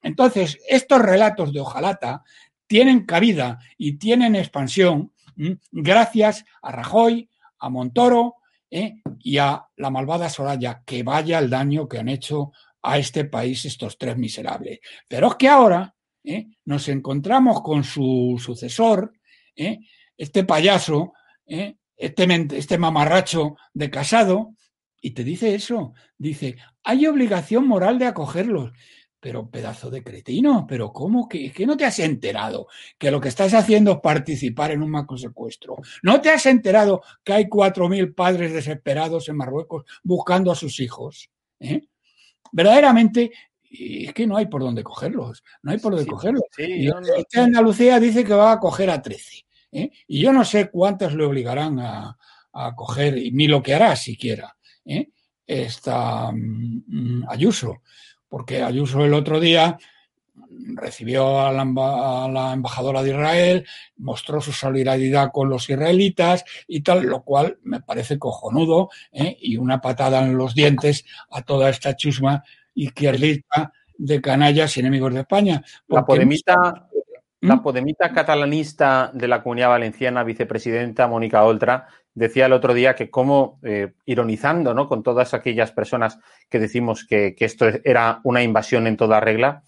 Entonces, 0.00 0.58
estos 0.66 1.02
relatos 1.02 1.52
de 1.52 1.60
Ojalata 1.60 2.22
tienen 2.66 3.04
cabida 3.04 3.58
y 3.76 3.98
tienen 3.98 4.34
expansión 4.34 5.12
gracias 5.70 6.44
a 6.62 6.72
Rajoy, 6.72 7.28
a 7.58 7.68
Montoro 7.68 8.36
¿eh? 8.70 8.96
y 9.20 9.38
a 9.38 9.64
la 9.76 9.90
malvada 9.90 10.28
Soraya, 10.28 10.82
que 10.84 11.02
vaya 11.02 11.38
el 11.38 11.50
daño 11.50 11.88
que 11.88 11.98
han 11.98 12.08
hecho 12.08 12.52
a 12.82 12.98
este 12.98 13.24
país 13.24 13.64
estos 13.64 13.96
tres 13.98 14.16
miserables. 14.16 14.80
Pero 15.06 15.28
es 15.28 15.34
que 15.36 15.48
ahora 15.48 15.94
¿eh? 16.24 16.48
nos 16.64 16.88
encontramos 16.88 17.62
con 17.62 17.84
su 17.84 18.40
sucesor, 18.42 19.12
¿eh? 19.54 19.78
este 20.16 20.44
payaso, 20.44 21.12
este, 21.46 22.48
este 22.56 22.78
mamarracho 22.78 23.56
de 23.72 23.90
casado, 23.90 24.54
y 25.00 25.10
te 25.10 25.24
dice 25.24 25.54
eso, 25.54 25.94
dice, 26.16 26.56
hay 26.84 27.06
obligación 27.06 27.66
moral 27.66 27.98
de 27.98 28.06
acogerlos. 28.06 28.72
Pero 29.22 29.48
pedazo 29.48 29.88
de 29.88 30.02
cretino, 30.02 30.66
pero 30.68 30.92
¿cómo 30.92 31.28
que, 31.28 31.52
que, 31.52 31.64
no 31.64 31.76
te 31.76 31.84
has 31.84 32.00
enterado 32.00 32.66
que 32.98 33.12
lo 33.12 33.20
que 33.20 33.28
estás 33.28 33.54
haciendo 33.54 33.92
es 33.92 34.00
participar 34.00 34.72
en 34.72 34.82
un 34.82 34.90
macro 34.90 35.16
secuestro? 35.16 35.76
¿No 36.02 36.20
te 36.20 36.30
has 36.30 36.44
enterado 36.46 37.02
que 37.22 37.32
hay 37.32 37.48
cuatro 37.48 37.88
mil 37.88 38.12
padres 38.14 38.52
desesperados 38.52 39.28
en 39.28 39.36
Marruecos 39.36 39.84
buscando 40.02 40.50
a 40.50 40.56
sus 40.56 40.80
hijos? 40.80 41.30
¿Eh? 41.60 41.82
Verdaderamente 42.50 43.30
es 43.70 44.12
que 44.12 44.26
no 44.26 44.36
hay 44.36 44.46
por 44.46 44.60
dónde 44.60 44.82
cogerlos, 44.82 45.44
no 45.62 45.70
hay 45.70 45.78
por 45.78 45.94
dónde 45.94 46.10
cogerlos. 46.10 46.42
y 46.58 46.88
Andalucía 47.38 48.00
dice 48.00 48.24
que 48.24 48.34
va 48.34 48.50
a 48.50 48.58
coger 48.58 48.90
a 48.90 49.00
13. 49.00 49.46
¿eh? 49.70 49.90
Y 50.08 50.20
yo 50.20 50.32
no 50.32 50.44
sé 50.44 50.68
cuántas 50.68 51.14
le 51.14 51.24
obligarán 51.24 51.78
a, 51.78 52.18
a 52.52 52.74
coger, 52.74 53.14
ni 53.32 53.46
lo 53.46 53.62
que 53.62 53.74
hará 53.74 53.94
siquiera, 53.94 54.56
¿eh? 54.84 55.10
esta 55.46 56.30
mm, 56.32 57.24
Ayuso 57.28 57.82
porque 58.32 58.62
Ayuso 58.62 59.04
el 59.04 59.12
otro 59.12 59.40
día 59.40 59.76
recibió 60.74 61.38
a 61.38 61.52
la, 61.52 62.52
embajadora 62.54 63.02
de 63.02 63.10
Israel, 63.10 63.66
mostró 63.98 64.40
su 64.40 64.52
solidaridad 64.52 65.30
con 65.30 65.50
los 65.50 65.68
israelitas 65.68 66.42
y 66.66 66.80
tal, 66.80 67.02
lo 67.02 67.24
cual 67.24 67.58
me 67.62 67.82
parece 67.82 68.18
cojonudo 68.18 68.88
¿eh? 69.12 69.36
y 69.38 69.58
una 69.58 69.82
patada 69.82 70.24
en 70.24 70.38
los 70.38 70.54
dientes 70.54 71.04
a 71.30 71.42
toda 71.42 71.68
esta 71.68 71.94
chusma 71.94 72.42
izquierdista 72.74 73.70
de 73.98 74.22
canallas 74.22 74.78
y 74.78 74.80
enemigos 74.80 75.12
de 75.12 75.20
España. 75.20 75.62
La 75.88 76.02
podemita, 76.02 76.88
la 77.42 77.56
¿Mm? 77.56 77.62
podemita 77.62 78.14
catalanista 78.14 79.10
de 79.12 79.28
la 79.28 79.42
Comunidad 79.42 79.68
Valenciana, 79.68 80.24
vicepresidenta 80.24 81.06
Mónica 81.06 81.44
Oltra, 81.44 81.86
decía 82.14 82.46
el 82.46 82.52
otro 82.52 82.74
día 82.74 82.94
que 82.94 83.10
como, 83.10 83.58
eh, 83.62 83.92
ironizando 84.04 84.74
¿no? 84.74 84.88
con 84.88 85.02
todas 85.02 85.34
aquellas 85.34 85.72
personas 85.72 86.18
que 86.48 86.58
decimos 86.58 87.06
que, 87.06 87.34
esto 87.38 87.66
era 87.84 88.20
una 88.24 88.42
invasión 88.42 88.86
en 88.86 88.96
toda 88.96 89.20
regla, 89.20 89.62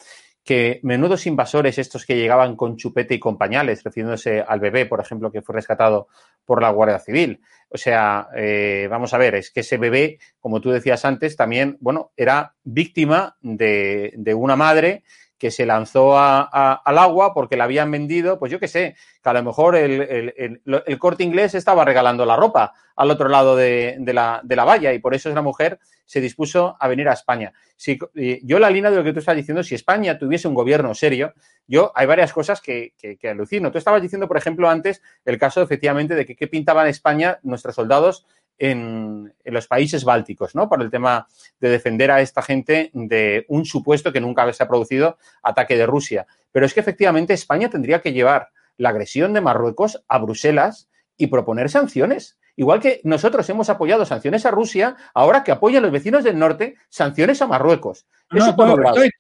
que 0.45 0.81
menudos 0.83 1.27
invasores 1.27 1.79
estos 1.79 2.05
que 2.05 2.17
llegaban 2.17 2.55
con 2.55 2.77
chupete 2.77 3.15
y 3.15 3.19
con 3.19 3.39
pañales, 3.39 3.83
refiriéndose 3.83 4.45
al 4.47 4.61
bebé, 4.61 4.85
por 4.85 5.01
ejemplo, 5.01 5.33
que 5.33 5.41
fue 5.41 5.55
rescatado 5.55 6.09
por 6.45 6.61
la 6.61 6.71
Guardia 6.71 6.99
Civil. 6.99 7.41
O 7.71 7.79
sea, 7.79 8.29
eh, 8.37 8.87
vamos 8.91 9.15
a 9.15 9.19
ver, 9.19 9.37
es 9.37 9.51
que 9.51 9.61
ese 9.61 9.79
bebé, 9.79 10.19
como 10.39 10.61
tú 10.61 10.71
decías 10.71 11.07
antes, 11.07 11.35
también, 11.35 11.79
bueno, 11.81 12.13
era 12.15 12.55
víctima 12.63 13.37
de, 13.41 14.13
de 14.17 14.35
una 14.35 14.55
madre 14.55 15.03
que 15.39 15.51
se 15.51 15.67
lanzó 15.67 16.17
al 16.19 16.99
agua 16.99 17.35
porque 17.35 17.57
la 17.57 17.65
habían 17.65 17.91
vendido, 17.91 18.39
pues 18.39 18.53
yo 18.53 18.61
qué 18.61 18.69
sé, 18.69 18.97
que 19.23 19.29
a 19.29 19.33
lo 19.33 19.43
mejor 19.43 19.77
el, 19.77 20.61
corte 20.99 21.25
inglés 21.25 21.55
estaba 21.55 21.85
regalando 21.85 22.25
la 22.25 22.37
ropa 22.37 22.73
al 22.97 23.11
otro 23.11 23.29
lado 23.29 23.57
de, 23.57 23.99
la, 24.07 24.43
valla 24.65 24.93
y 24.93 25.01
por 25.01 25.15
eso 25.15 25.31
esa 25.31 25.43
mujer 25.43 25.79
se 26.07 26.21
dispuso 26.21 26.77
a 26.79 26.89
venir 26.89 27.09
a 27.09 27.15
España. 27.15 27.53
Si, 27.77 27.99
yo 28.43 28.59
la 28.59 28.71
línea 28.71 28.91
de 28.91 28.97
lo 28.97 29.05
que 29.05 29.13
tú 29.13 29.19
estás 29.19 29.37
diciendo, 29.37 29.63
si 29.63 29.75
España 29.75 30.19
tuviese 30.19 30.47
un 30.47 30.55
gobierno 30.55 30.95
serio, 30.95 31.35
yo 31.67 31.93
hay 31.95 32.07
varias 32.07 32.33
cosas 32.33 32.61
que, 32.61 32.95
que, 32.99 33.29
alucino. 33.29 33.73
Tú 33.73 33.79
estabas 33.79 34.03
diciendo, 34.03 34.29
por 34.29 34.37
ejemplo, 34.37 34.69
antes 34.69 35.03
el 35.25 35.39
caso 35.39 35.63
efectivamente 35.63 36.15
de 36.15 36.27
que 36.27 36.37
qué 36.37 36.47
pintaban 36.47 36.87
España 36.87 37.39
nuestros 37.43 37.75
soldados 37.75 38.27
en, 38.59 39.35
los 39.45 39.67
países 39.67 40.05
bálticos, 40.05 40.55
¿no? 40.55 40.69
Por 40.69 40.83
el 40.83 40.91
tema 40.91 41.27
de 41.61 41.69
defender 41.69 42.11
a 42.11 42.21
esta 42.21 42.43
gente 42.43 42.91
de 42.93 43.45
un 43.49 43.65
supuesto 43.65 44.13
que 44.13 44.21
nunca 44.21 44.51
se 44.53 44.63
ha 44.63 44.69
producido 44.69 45.19
ataque 45.43 45.77
de 45.77 45.87
Rusia. 45.87 46.27
Pero 46.53 46.67
es 46.67 46.75
que 46.75 46.81
efectivamente 46.81 47.35
España 47.35 47.69
tendría 47.69 48.01
que 48.01 48.13
llevar 48.13 48.51
la 48.77 48.91
agresión 48.91 49.33
de 49.33 49.41
Marruecos 49.41 50.03
a 50.09 50.19
Bruselas 50.19 50.89
y 51.17 51.29
proponer 51.29 51.71
sanciones. 51.71 52.39
Igual 52.57 52.81
que 52.81 53.01
nosotros 53.03 53.49
hemos 53.51 53.69
apoyado 53.69 54.07
sanciones 54.07 54.47
a 54.47 54.53
Rusia, 54.53 54.97
ahora 55.13 55.43
que 55.43 55.51
apoyan 55.51 55.83
los 55.83 55.91
vecinos 55.91 56.23
del 56.23 56.39
norte 56.39 56.77
sanciones 56.89 57.43
a 57.43 57.49
Marruecos. 57.49 58.07
estoy 58.31 59.11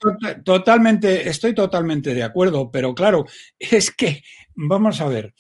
totalmente, 0.44 1.28
estoy 1.28 1.54
totalmente 1.54 2.14
de 2.14 2.22
acuerdo, 2.22 2.70
pero 2.70 2.94
claro, 2.94 3.26
es 3.58 3.90
que, 3.90 4.22
vamos 4.54 5.00
a 5.00 5.08
ver, 5.08 5.34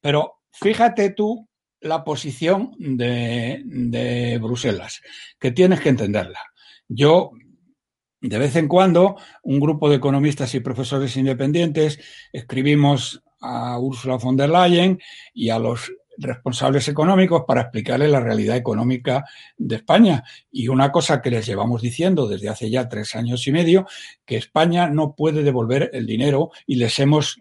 pero 0.00 0.40
fíjate 0.52 1.10
tú 1.10 1.47
la 1.80 2.04
posición 2.04 2.74
de, 2.78 4.38
Bruselas, 4.42 5.00
que 5.38 5.50
tienes 5.50 5.80
que 5.80 5.88
entenderla. 5.88 6.40
Yo, 6.88 7.32
de 8.20 8.38
vez 8.38 8.56
en 8.56 8.68
cuando, 8.68 9.16
un 9.42 9.60
grupo 9.60 9.88
de 9.88 9.96
economistas 9.96 10.54
y 10.54 10.60
profesores 10.60 11.16
independientes 11.16 12.00
escribimos 12.32 13.22
a 13.40 13.78
Ursula 13.78 14.16
von 14.16 14.36
der 14.36 14.50
Leyen 14.50 14.98
y 15.32 15.50
a 15.50 15.58
los 15.58 15.92
responsables 16.18 16.88
económicos 16.88 17.44
para 17.46 17.62
explicarles 17.62 18.10
la 18.10 18.20
realidad 18.20 18.56
económica 18.56 19.24
de 19.56 19.76
España. 19.76 20.24
Y 20.50 20.68
una 20.68 20.90
cosa 20.90 21.22
que 21.22 21.30
les 21.30 21.46
llevamos 21.46 21.80
diciendo 21.80 22.26
desde 22.26 22.48
hace 22.48 22.70
ya 22.70 22.88
tres 22.88 23.14
años 23.14 23.46
y 23.46 23.52
medio, 23.52 23.86
que 24.24 24.36
España 24.36 24.88
no 24.88 25.14
puede 25.14 25.42
devolver 25.42 25.90
el 25.92 26.06
dinero 26.06 26.50
y 26.66 26.76
les 26.76 26.98
hemos, 26.98 27.38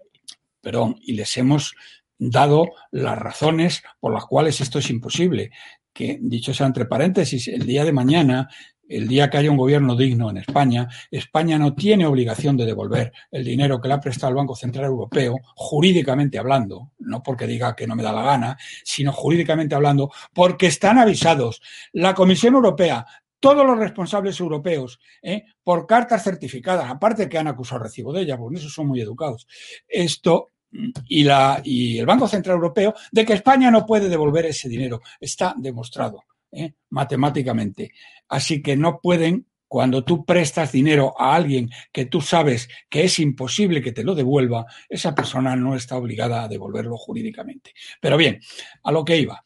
perdón, 0.61 0.97
y 1.01 1.13
les 1.13 1.35
hemos 1.37 1.73
dado 2.17 2.71
las 2.91 3.17
razones 3.17 3.83
por 3.99 4.13
las 4.13 4.25
cuales 4.25 4.61
esto 4.61 4.79
es 4.79 4.89
imposible. 4.89 5.51
Que, 5.93 6.19
dicho 6.21 6.53
sea 6.53 6.67
entre 6.67 6.85
paréntesis, 6.85 7.47
el 7.47 7.65
día 7.65 7.83
de 7.83 7.91
mañana, 7.91 8.49
el 8.87 9.07
día 9.07 9.29
que 9.29 9.37
haya 9.37 9.51
un 9.51 9.57
gobierno 9.57 9.95
digno 9.95 10.29
en 10.29 10.37
España, 10.37 10.87
España 11.11 11.57
no 11.57 11.73
tiene 11.73 12.05
obligación 12.05 12.55
de 12.55 12.65
devolver 12.65 13.11
el 13.31 13.43
dinero 13.43 13.81
que 13.81 13.87
le 13.87 13.95
ha 13.95 13.99
prestado 13.99 14.29
el 14.29 14.35
Banco 14.35 14.55
Central 14.55 14.85
Europeo, 14.85 15.35
jurídicamente 15.55 16.37
hablando, 16.37 16.91
no 16.99 17.21
porque 17.23 17.47
diga 17.47 17.75
que 17.75 17.87
no 17.87 17.95
me 17.95 18.03
da 18.03 18.13
la 18.13 18.23
gana, 18.23 18.57
sino 18.83 19.11
jurídicamente 19.11 19.75
hablando, 19.75 20.11
porque 20.33 20.67
están 20.67 20.97
avisados. 20.97 21.61
La 21.91 22.13
Comisión 22.13 22.55
Europea, 22.55 23.05
todos 23.39 23.65
los 23.65 23.77
responsables 23.77 24.39
europeos, 24.39 24.99
¿eh? 25.21 25.43
por 25.63 25.85
cartas 25.85 26.23
certificadas, 26.23 26.89
aparte 26.89 27.29
que 27.29 27.37
han 27.37 27.47
acusado 27.47 27.83
recibo 27.83 28.13
de 28.13 28.21
ella, 28.21 28.37
porque 28.37 28.57
eso 28.57 28.69
son 28.69 28.87
muy 28.87 29.01
educados, 29.01 29.47
esto 29.87 30.51
y, 30.71 31.23
la, 31.23 31.61
y 31.63 31.97
el 31.97 32.05
Banco 32.05 32.27
Central 32.27 32.55
Europeo 32.55 32.93
de 33.11 33.25
que 33.25 33.33
España 33.33 33.71
no 33.71 33.85
puede 33.85 34.09
devolver 34.09 34.45
ese 34.45 34.69
dinero. 34.69 35.01
Está 35.19 35.53
demostrado 35.57 36.23
¿eh? 36.51 36.73
matemáticamente. 36.89 37.91
Así 38.29 38.61
que 38.61 38.75
no 38.75 38.99
pueden 39.01 39.47
cuando 39.67 40.03
tú 40.03 40.25
prestas 40.25 40.71
dinero 40.71 41.13
a 41.19 41.35
alguien 41.35 41.69
que 41.91 42.05
tú 42.05 42.21
sabes 42.21 42.69
que 42.89 43.03
es 43.03 43.19
imposible 43.19 43.81
que 43.81 43.91
te 43.91 44.03
lo 44.03 44.15
devuelva, 44.15 44.65
esa 44.87 45.13
persona 45.13 45.57
no 45.57 45.75
está 45.75 45.97
obligada 45.97 46.43
a 46.43 46.47
devolverlo 46.47 46.95
jurídicamente. 46.95 47.73
Pero 47.99 48.15
bien, 48.15 48.39
a 48.83 48.91
lo 48.91 49.03
que 49.03 49.17
iba. 49.17 49.43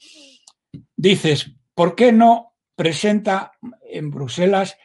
Dices, 0.95 1.51
¿por 1.73 1.95
qué 1.95 2.11
no 2.11 2.51
presenta 2.75 3.51
en 3.89 4.09
Bruselas, 4.09 4.77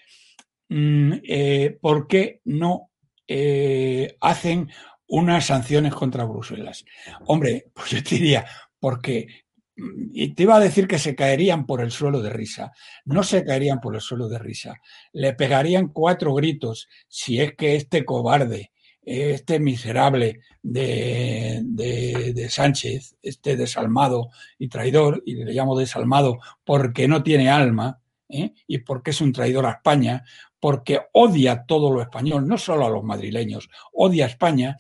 mm, 0.69 1.13
eh, 1.23 1.79
por 1.81 2.07
qué 2.07 2.41
no 2.45 2.91
eh, 3.27 4.17
hacen 4.21 4.71
unas 5.09 5.47
sanciones 5.47 5.95
contra 5.95 6.25
Bruselas? 6.25 6.85
Hombre, 7.27 7.71
pues 7.75 7.91
yo 7.91 8.01
diría, 8.01 8.47
porque 8.79 9.47
y 9.77 10.35
te 10.35 10.45
iba 10.45 10.57
a 10.57 10.61
decir 10.61 10.89
que 10.89 10.99
se 10.99 11.15
caerían 11.15 11.67
por 11.67 11.83
el 11.83 11.91
suelo 11.91 12.23
de 12.23 12.31
risa. 12.31 12.73
No 13.05 13.23
se 13.23 13.45
caerían 13.45 13.81
por 13.81 13.95
el 13.95 14.01
suelo 14.01 14.29
de 14.29 14.39
risa. 14.39 14.81
Le 15.13 15.35
pegarían 15.35 15.89
cuatro 15.89 16.35
gritos 16.35 16.89
si 17.09 17.41
es 17.41 17.55
que 17.55 17.77
este 17.77 18.05
cobarde, 18.05 18.73
este 19.03 19.61
miserable 19.61 20.41
de, 20.63 21.61
de, 21.63 22.49
Sánchez, 22.49 23.17
este 23.23 23.57
desalmado 23.57 24.31
y 24.59 24.69
traidor, 24.69 25.23
y 25.27 25.37
le 25.37 25.53
llamo 25.53 25.79
desalmado 25.79 26.39
porque 26.65 27.07
no 27.07 27.23
tiene 27.23 27.51
alma 27.51 28.01
¿eh? 28.29 28.53
y 28.67 28.79
porque 28.79 29.11
es 29.11 29.21
un 29.21 29.33
traidor 29.33 29.67
a 29.67 29.73
España, 29.73 30.25
porque 30.67 31.01
odia 31.13 31.65
todo 31.65 31.93
lo 31.93 32.03
español, 32.03 32.49
no 32.49 32.59
solo 32.59 32.87
a 32.87 32.91
los 32.91 33.05
madrileños, 33.05 33.71
odia 33.93 34.25
a 34.25 34.29
España. 34.31 34.77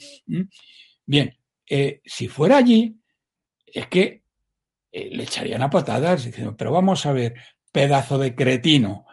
Bien, 1.04 1.38
eh, 1.64 2.00
si 2.04 2.26
fuera 2.26 2.56
allí, 2.56 2.96
es 3.64 3.86
que 3.86 4.24
eh, 4.90 5.10
le 5.12 5.22
echarían 5.22 5.62
a 5.62 5.70
patadas 5.70 6.24
diciendo, 6.24 6.56
pero 6.56 6.72
vamos 6.72 7.06
a 7.06 7.12
ver, 7.12 7.34
pedazo 7.70 8.18
de 8.18 8.34
cretino, 8.34 9.06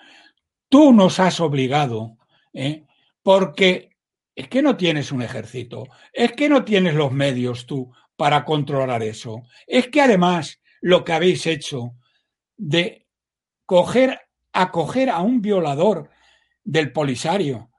tú 0.68 0.92
nos 0.94 1.20
has 1.20 1.40
obligado, 1.42 2.18
¿eh? 2.54 2.86
porque 3.22 3.92
es 4.34 4.48
que 4.48 4.64
no 4.64 4.76
tienes 4.76 5.12
un 5.12 5.22
ejército, 5.22 5.86
es 6.12 6.32
que 6.32 6.50
no 6.50 6.66
tienes 6.66 6.96
los 6.96 7.12
medios 7.12 7.68
tú 7.68 7.92
para 8.16 8.44
controlar 8.44 9.04
eso, 9.04 9.44
es 9.68 9.90
que 9.90 10.02
además 10.02 10.60
lo 10.82 11.04
que 11.04 11.14
habéis 11.14 11.46
hecho 11.46 11.94
de 12.58 13.06
coger, 13.68 14.22
acoger 14.54 15.12
a 15.12 15.20
un 15.20 15.40
violador 15.40 16.10
del 16.64 16.92
Polisario, 16.92 17.70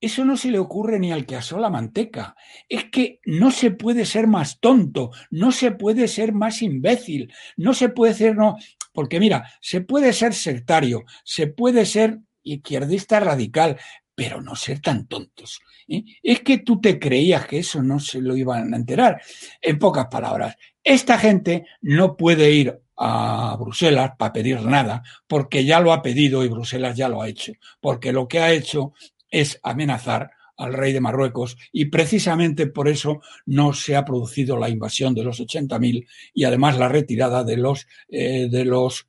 eso 0.00 0.24
no 0.24 0.36
se 0.36 0.50
le 0.50 0.58
ocurre 0.58 0.98
ni 0.98 1.12
al 1.12 1.26
que 1.26 1.36
asó 1.36 1.58
la 1.58 1.70
manteca. 1.70 2.36
Es 2.68 2.84
que 2.84 3.20
no 3.24 3.50
se 3.50 3.72
puede 3.72 4.04
ser 4.04 4.26
más 4.26 4.60
tonto, 4.60 5.10
no 5.30 5.50
se 5.50 5.72
puede 5.72 6.06
ser 6.06 6.32
más 6.32 6.62
imbécil, 6.62 7.32
no 7.56 7.74
se 7.74 7.88
puede 7.88 8.14
ser, 8.14 8.36
no, 8.36 8.56
porque 8.92 9.18
mira, 9.18 9.50
se 9.60 9.80
puede 9.80 10.12
ser 10.12 10.34
sectario, 10.34 11.04
se 11.24 11.48
puede 11.48 11.84
ser 11.84 12.20
izquierdista 12.42 13.20
radical, 13.20 13.76
pero 14.14 14.40
no 14.40 14.54
ser 14.54 14.80
tan 14.80 15.06
tontos. 15.06 15.60
¿eh? 15.88 16.04
Es 16.22 16.40
que 16.40 16.58
tú 16.58 16.80
te 16.80 16.98
creías 16.98 17.46
que 17.46 17.58
eso 17.58 17.82
no 17.82 17.98
se 17.98 18.20
lo 18.20 18.36
iban 18.36 18.72
a 18.72 18.76
enterar. 18.76 19.20
En 19.60 19.78
pocas 19.78 20.06
palabras, 20.06 20.56
esta 20.82 21.18
gente 21.18 21.66
no 21.80 22.16
puede 22.16 22.52
ir 22.52 22.80
a 22.98 23.56
Bruselas 23.58 24.12
para 24.18 24.32
pedir 24.32 24.62
nada, 24.62 25.02
porque 25.26 25.64
ya 25.64 25.80
lo 25.80 25.92
ha 25.92 26.02
pedido 26.02 26.44
y 26.44 26.48
Bruselas 26.48 26.96
ya 26.96 27.08
lo 27.08 27.22
ha 27.22 27.28
hecho, 27.28 27.52
porque 27.80 28.12
lo 28.12 28.26
que 28.26 28.40
ha 28.40 28.52
hecho 28.52 28.92
es 29.30 29.60
amenazar 29.62 30.30
al 30.56 30.74
rey 30.74 30.92
de 30.92 31.00
Marruecos 31.00 31.56
y 31.72 31.86
precisamente 31.86 32.66
por 32.66 32.88
eso 32.88 33.20
no 33.46 33.72
se 33.72 33.94
ha 33.94 34.04
producido 34.04 34.56
la 34.56 34.68
invasión 34.68 35.14
de 35.14 35.22
los 35.22 35.40
80.000 35.40 36.06
y 36.34 36.44
además 36.44 36.76
la 36.76 36.88
retirada 36.88 37.44
de 37.44 37.56
los 37.56 37.86
eh, 38.08 38.48
de 38.50 38.64
los 38.64 39.06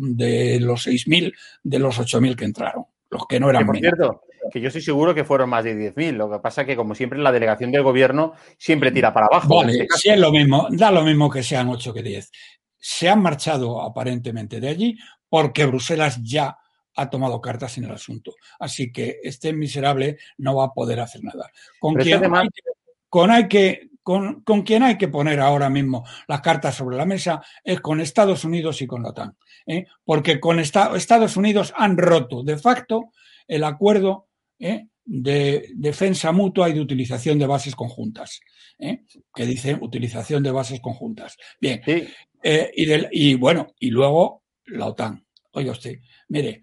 de 0.00 0.58
los 0.60 0.86
6.000 0.86 1.34
de 1.62 1.78
los 1.78 2.00
8.000 2.00 2.34
que 2.34 2.44
entraron, 2.46 2.86
los 3.10 3.26
que 3.26 3.38
no 3.38 3.50
eran. 3.50 3.66
por 3.66 3.78
cierto, 3.78 4.22
que 4.50 4.60
yo 4.60 4.68
estoy 4.68 4.82
seguro 4.82 5.14
que 5.14 5.24
fueron 5.24 5.50
más 5.50 5.64
de 5.64 5.94
10.000. 5.94 6.12
Lo 6.12 6.30
que 6.30 6.38
pasa 6.38 6.64
que 6.64 6.76
como 6.76 6.94
siempre 6.94 7.18
la 7.18 7.32
delegación 7.32 7.70
del 7.70 7.82
gobierno 7.82 8.32
siempre 8.58 8.90
tira 8.90 9.12
para 9.12 9.26
abajo. 9.26 9.56
Vale, 9.56 9.86
sí 9.96 10.08
es 10.08 10.18
lo 10.18 10.32
mismo, 10.32 10.68
da 10.70 10.90
lo 10.90 11.02
mismo 11.02 11.30
que 11.30 11.42
sean 11.42 11.68
8 11.68 11.92
que 11.92 12.02
10. 12.02 12.30
Se 12.78 13.08
han 13.08 13.20
marchado 13.20 13.82
aparentemente 13.82 14.60
de 14.60 14.68
allí 14.68 14.98
porque 15.28 15.66
Bruselas 15.66 16.20
ya 16.22 16.56
ha 16.96 17.10
tomado 17.10 17.40
cartas 17.40 17.76
en 17.78 17.84
el 17.84 17.92
asunto. 17.92 18.34
Así 18.58 18.90
que 18.90 19.20
este 19.22 19.52
miserable 19.52 20.18
no 20.38 20.56
va 20.56 20.66
a 20.66 20.72
poder 20.72 21.00
hacer 21.00 21.22
nada. 21.22 21.50
Con 21.78 21.94
quien, 21.94 22.34
hay 22.34 22.48
que, 22.48 22.62
con, 23.08 23.30
hay 23.30 23.48
que, 23.48 23.90
con, 24.02 24.42
quien 24.64 24.82
hay 24.82 24.96
que 24.96 25.08
poner 25.08 25.40
ahora 25.40 25.68
mismo 25.68 26.04
las 26.26 26.40
cartas 26.40 26.74
sobre 26.74 26.96
la 26.96 27.04
mesa 27.04 27.42
es 27.62 27.80
con 27.80 28.00
Estados 28.00 28.44
Unidos 28.44 28.80
y 28.80 28.86
con 28.86 29.02
la 29.02 29.10
OTAN. 29.10 29.36
¿eh? 29.66 29.84
Porque 30.04 30.40
con 30.40 30.58
Estados 30.58 31.36
Unidos 31.36 31.74
han 31.76 31.98
roto 31.98 32.42
de 32.42 32.56
facto 32.56 33.12
el 33.46 33.64
acuerdo 33.64 34.28
¿eh? 34.58 34.86
De 35.06 35.70
defensa 35.74 36.32
mutua 36.32 36.68
y 36.68 36.74
de 36.74 36.80
utilización 36.80 37.38
de 37.38 37.46
bases 37.46 37.74
conjuntas. 37.74 38.40
¿eh? 38.78 39.04
Que 39.34 39.46
dice 39.46 39.78
utilización 39.80 40.42
de 40.42 40.50
bases 40.50 40.80
conjuntas. 40.80 41.36
Bien. 41.60 41.80
y, 41.84 43.30
y 43.30 43.34
bueno, 43.36 43.68
y 43.78 43.90
luego 43.90 44.42
la 44.66 44.86
OTAN. 44.86 45.24
Oiga 45.52 45.72
usted, 45.72 46.00
mire, 46.28 46.62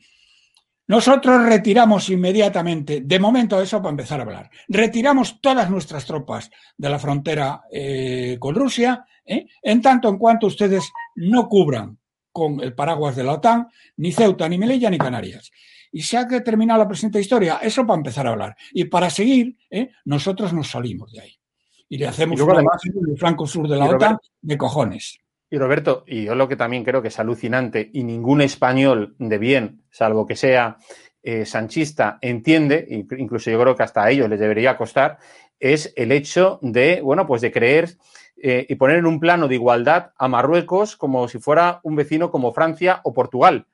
nosotros 0.86 1.46
retiramos 1.46 2.10
inmediatamente, 2.10 3.02
de 3.02 3.20
momento 3.20 3.62
eso 3.62 3.82
para 3.82 3.92
empezar 3.92 4.20
a 4.20 4.24
hablar, 4.24 4.50
retiramos 4.68 5.40
todas 5.40 5.70
nuestras 5.70 6.06
tropas 6.06 6.52
de 6.78 6.90
la 6.90 7.00
frontera 7.00 7.64
eh, 7.72 8.38
con 8.40 8.54
Rusia, 8.54 9.06
¿eh? 9.26 9.48
en 9.62 9.82
tanto 9.82 10.10
en 10.10 10.18
cuanto 10.18 10.48
ustedes 10.48 10.92
no 11.16 11.48
cubran 11.48 11.98
con 12.32 12.60
el 12.62 12.76
paraguas 12.76 13.16
de 13.16 13.24
la 13.24 13.34
OTAN 13.34 13.68
ni 13.98 14.12
Ceuta, 14.12 14.50
ni 14.50 14.58
Melilla, 14.58 14.90
ni 14.90 14.98
Canarias. 14.98 15.52
Y 15.94 16.02
se 16.02 16.18
ha 16.18 16.28
terminado 16.28 16.80
la 16.80 16.88
presente 16.88 17.20
historia, 17.20 17.60
eso 17.62 17.86
para 17.86 17.98
empezar 17.98 18.26
a 18.26 18.32
hablar. 18.32 18.58
Y 18.72 18.86
para 18.86 19.12
seguir, 19.12 19.56
¿eh? 19.70 19.92
nosotros 20.06 20.52
nos 20.52 20.72
salimos 20.72 21.12
de 21.14 21.22
ahí. 21.22 21.40
Y 21.88 22.00
le 22.00 22.08
hacemos 22.08 22.42
un 22.42 23.10
el 23.12 23.18
flanco 23.18 23.46
sur 23.46 23.70
de 23.70 23.78
la 23.78 23.86
OTAN 23.86 24.18
de 24.42 24.58
cojones. 24.58 25.20
Y 25.52 25.58
Roberto, 25.60 26.04
y 26.08 26.24
yo 26.24 26.34
lo 26.34 26.48
que 26.48 26.56
también 26.56 26.84
creo 26.84 27.04
que 27.04 27.10
es 27.10 27.20
alucinante, 27.20 27.92
y 27.94 28.04
ningún 28.04 28.42
español 28.42 29.16
de 29.20 29.38
bien, 29.38 29.84
salvo 29.92 30.26
que 30.26 30.36
sea 30.36 30.78
eh, 31.22 31.46
sanchista, 31.46 32.18
entiende, 32.22 32.88
incluso 32.90 33.52
yo 33.52 33.62
creo 33.62 33.76
que 33.76 33.84
hasta 33.84 34.04
a 34.04 34.10
ellos 34.10 34.28
les 34.28 34.40
debería 34.40 34.76
costar, 34.76 35.20
es 35.60 35.94
el 35.96 36.12
hecho 36.12 36.58
de, 36.64 37.02
bueno, 37.02 37.28
pues 37.28 37.44
de 37.44 37.52
creer 37.52 37.92
eh, 38.36 38.66
y 38.68 38.74
poner 38.76 38.98
en 38.98 39.06
un 39.06 39.20
plano 39.20 39.48
de 39.48 39.54
igualdad 39.54 40.12
a 40.18 40.28
Marruecos 40.28 40.98
como 40.98 41.28
si 41.28 41.38
fuera 41.38 41.82
un 41.84 41.96
vecino 41.96 42.32
como 42.32 42.52
Francia 42.52 43.00
o 43.04 43.14
Portugal. 43.14 43.68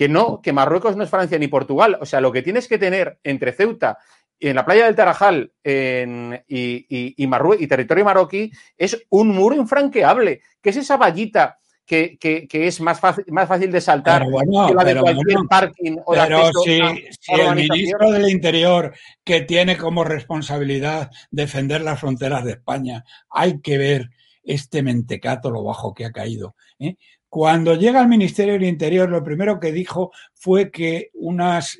Que 0.00 0.08
no, 0.08 0.40
que 0.40 0.54
Marruecos 0.54 0.96
no 0.96 1.04
es 1.04 1.10
Francia 1.10 1.38
ni 1.38 1.46
Portugal. 1.46 1.98
O 2.00 2.06
sea, 2.06 2.22
lo 2.22 2.32
que 2.32 2.40
tienes 2.40 2.66
que 2.68 2.78
tener 2.78 3.18
entre 3.22 3.52
Ceuta 3.52 3.98
en 4.38 4.56
la 4.56 4.64
playa 4.64 4.86
del 4.86 4.96
Tarajal 4.96 5.52
y, 5.62 6.46
y, 6.48 7.66
territorio 7.66 8.06
marroquí 8.06 8.50
es 8.78 9.04
un 9.10 9.28
muro 9.28 9.54
infranqueable, 9.56 10.40
que 10.62 10.70
es 10.70 10.78
esa 10.78 10.96
vallita 10.96 11.58
que, 11.84 12.48
es 12.50 12.80
más 12.80 12.98
fácil, 12.98 13.26
más 13.28 13.46
fácil 13.46 13.70
de 13.70 13.82
saltar 13.82 14.24
que 14.24 14.74
la 14.74 14.84
de 14.84 15.00
cualquier 15.00 15.40
parking 15.46 15.98
o 16.06 16.14
de 16.14 16.20
Pero 16.22 16.50
si, 16.64 16.78
el 16.78 17.56
ministro 17.56 18.10
del 18.10 18.30
Interior, 18.30 18.94
que 19.22 19.42
tiene 19.42 19.76
como 19.76 20.02
responsabilidad 20.02 21.10
defender 21.30 21.82
las 21.82 22.00
fronteras 22.00 22.42
de 22.46 22.52
España, 22.52 23.04
hay 23.28 23.60
que 23.60 23.76
ver 23.76 24.08
este 24.42 24.82
mentecato 24.82 25.50
lo 25.50 25.62
bajo 25.62 25.92
que 25.92 26.06
ha 26.06 26.10
caído. 26.10 26.54
¿eh? 26.78 26.96
Cuando 27.30 27.76
llega 27.76 28.00
al 28.00 28.08
Ministerio 28.08 28.54
del 28.54 28.64
Interior, 28.64 29.08
lo 29.08 29.22
primero 29.22 29.60
que 29.60 29.70
dijo 29.70 30.10
fue 30.34 30.68
que 30.72 31.10
unas, 31.14 31.78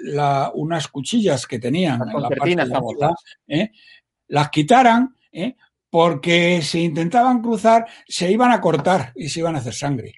unas 0.55 0.87
cuchillas 0.87 1.45
que 1.45 1.59
tenían 1.59 1.99
las 1.99 2.15
en 2.15 2.23
la 2.23 2.29
parte 2.29 2.57
de 3.49 3.63
¿eh? 3.63 3.73
las 4.29 4.49
quitaran, 4.49 5.17
¿eh? 5.33 5.57
porque 5.91 6.63
si 6.63 6.85
intentaban 6.85 7.43
cruzar 7.43 7.85
se 8.07 8.31
iban 8.31 8.53
a 8.53 8.61
cortar 8.61 9.13
y 9.17 9.29
se 9.29 9.41
iban 9.41 9.57
a 9.57 9.59
hacer 9.59 9.75
sangre. 9.75 10.15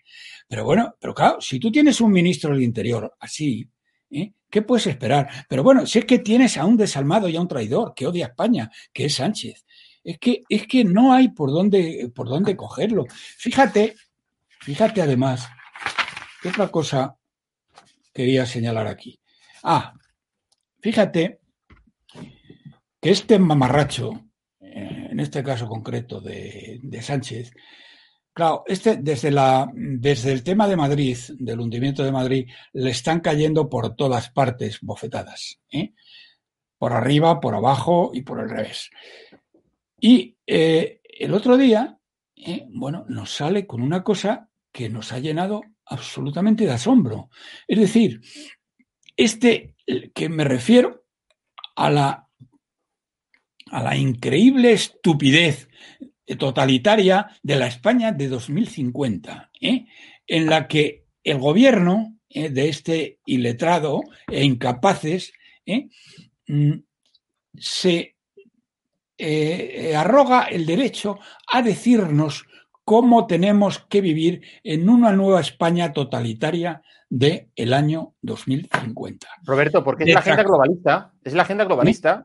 Pero 0.47 0.67
bueno, 0.67 0.97
pero 1.01 1.15
claro, 1.15 1.41
si 1.41 1.59
tú 1.59 1.73
tienes 1.73 2.03
un 2.03 2.13
ministro 2.13 2.51
del 2.53 2.63
Interior 2.63 3.17
así, 3.19 3.67
¿eh? 4.11 4.35
¿qué 4.51 4.61
puedes 4.61 4.87
esperar? 4.87 5.31
Pero 5.49 5.63
bueno, 5.63 5.87
si 5.87 5.99
es 5.99 6.05
que 6.05 6.19
tienes 6.19 6.59
a 6.59 6.67
un 6.67 6.77
desalmado 6.77 7.27
y 7.31 7.37
a 7.37 7.41
un 7.41 7.49
traidor 7.49 7.95
que 7.97 8.07
odia 8.07 8.27
a 8.27 8.29
España, 8.29 8.71
que 8.93 9.07
es 9.07 9.15
Sánchez. 9.15 9.65
Es 10.05 10.19
que, 10.19 10.43
es 10.49 10.67
que 10.67 10.85
no 10.85 11.13
hay 11.15 11.29
por 11.29 11.51
dónde, 11.51 12.11
por 12.15 12.29
dónde 12.29 12.57
cogerlo. 12.57 13.07
Fíjate 13.39 13.95
Fíjate 14.63 15.03
además, 15.03 15.49
¿qué 16.41 16.51
otra 16.51 16.69
cosa 16.69 17.17
quería 18.15 18.47
señalar 18.47 18.87
aquí? 18.87 19.19
Ah, 19.65 19.93
fíjate 20.81 21.41
que 23.01 23.11
este 23.11 23.41
mamarracho, 23.41 24.13
eh, 24.61 25.09
en 25.11 25.19
este 25.19 25.43
caso 25.43 25.67
concreto 25.67 26.21
de, 26.21 26.81
Sánchez, 27.03 27.53
claro, 28.33 28.63
este 28.69 28.99
desde, 28.99 29.33
la, 29.33 29.69
desde 29.75 30.31
el 30.31 30.45
tema 30.45 30.69
de 30.69 30.77
Madrid, 30.77 31.19
del 31.41 31.59
hundimiento 31.59 32.05
de 32.05 32.13
Madrid, 32.13 32.49
le 32.73 32.91
están 32.91 33.19
cayendo 33.19 33.69
por 33.69 33.97
todas 33.97 34.31
partes 34.31 34.79
bofetadas, 34.81 35.59
¿eh? 35.73 35.93
por 36.79 36.93
arriba, 36.93 37.41
por 37.41 37.57
abajo 37.57 38.13
y 38.15 38.23
por 38.23 38.39
el 38.39 38.49
revés. 38.49 38.91
Y 39.99 40.37
eh, 40.47 41.01
el 41.03 41.35
otro 41.35 41.57
día, 41.57 41.99
bueno, 42.69 43.05
nos 43.09 43.35
sale 43.35 43.67
con 43.67 43.83
una 43.83 44.05
cosa 44.05 44.49
que 44.73 44.89
nos 44.89 45.13
ha 45.13 45.19
llenado 45.19 45.63
absolutamente 45.85 46.65
de 46.65 46.73
asombro. 46.73 47.29
Es 47.69 47.79
decir, 47.79 48.21
este 49.17 49.75
que 50.15 50.29
me 50.29 50.45
refiero 50.45 51.05
a 51.77 51.91
la, 51.91 52.29
a 53.71 53.83
la 53.83 53.97
increíble 53.97 54.73
estupidez 54.73 55.69
totalitaria 56.39 57.29
de 57.43 57.57
la 57.57 57.67
España 57.67 58.13
de 58.13 58.29
2050, 58.29 59.51
¿eh? 59.61 59.87
en 60.27 60.47
la 60.47 60.69
que 60.69 61.07
el 61.25 61.39
gobierno 61.39 62.19
¿eh? 62.29 62.51
de 62.51 62.69
este 62.69 63.21
iletrado 63.27 64.03
e 64.29 64.45
incapaces 64.45 65.33
¿eh? 65.67 65.89
mm, 66.47 66.73
se 67.57 68.17
arroga 69.97 70.45
el 70.45 70.67
derecho 70.67 71.21
a 71.47 71.63
decirnos 71.63 72.45
cómo 72.85 73.27
tenemos 73.27 73.79
que 73.89 74.01
vivir 74.01 74.43
en 74.63 74.89
una 74.89 75.13
nueva 75.13 75.41
España 75.41 75.93
totalitaria 75.93 76.83
del 77.09 77.49
el 77.57 77.75
año 77.75 78.15
2050. 78.23 79.27
Roberto, 79.45 79.85
porque 79.85 80.05
es 80.05 80.15
la 80.15 80.21
agenda 80.21 80.43
globalista, 80.43 81.13
es 81.23 81.35
la 81.35 81.43
agenda 81.43 81.65
globalista. 81.65 82.25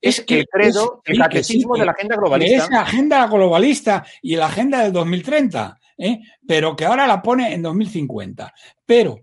Es, 0.00 0.20
que, 0.20 0.40
el 0.40 0.46
credo, 0.46 1.00
el 1.04 1.18
catecismo 1.18 1.76
de 1.76 1.84
la 1.84 1.92
agenda 1.92 2.16
globalista. 2.16 2.56
Es 2.56 2.70
la 2.70 2.80
agenda 2.80 3.26
globalista 3.28 4.04
y 4.20 4.36
la 4.36 4.46
agenda 4.46 4.82
del 4.82 4.92
2030, 4.92 5.78
¿eh? 5.98 6.20
pero 6.46 6.74
que 6.74 6.84
ahora 6.84 7.06
la 7.06 7.22
pone 7.22 7.54
en 7.54 7.62
2050. 7.62 8.52
Pero 8.84 9.20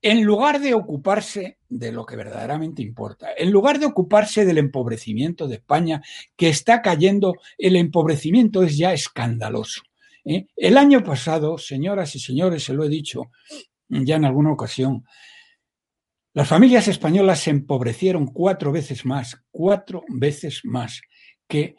en 0.00 0.22
lugar 0.22 0.60
de 0.60 0.74
ocuparse 0.74 1.58
de 1.68 1.90
lo 1.92 2.04
que 2.04 2.16
verdaderamente 2.16 2.82
importa, 2.82 3.28
en 3.36 3.50
lugar 3.50 3.78
de 3.78 3.86
ocuparse 3.86 4.44
del 4.44 4.58
empobrecimiento 4.58 5.48
de 5.48 5.56
España, 5.56 6.02
que 6.36 6.48
está 6.48 6.82
cayendo, 6.82 7.34
el 7.56 7.76
empobrecimiento 7.76 8.62
es 8.62 8.76
ya 8.76 8.92
escandaloso. 8.92 9.82
¿Eh? 10.24 10.46
El 10.56 10.76
año 10.76 11.02
pasado, 11.02 11.58
señoras 11.58 12.14
y 12.16 12.20
señores, 12.20 12.64
se 12.64 12.74
lo 12.74 12.84
he 12.84 12.88
dicho 12.88 13.30
ya 13.88 14.16
en 14.16 14.24
alguna 14.24 14.52
ocasión, 14.52 15.04
las 16.32 16.48
familias 16.48 16.88
españolas 16.88 17.40
se 17.40 17.50
empobrecieron 17.50 18.26
cuatro 18.26 18.72
veces 18.72 19.04
más, 19.04 19.40
cuatro 19.50 20.02
veces 20.08 20.62
más 20.64 21.00
que 21.46 21.76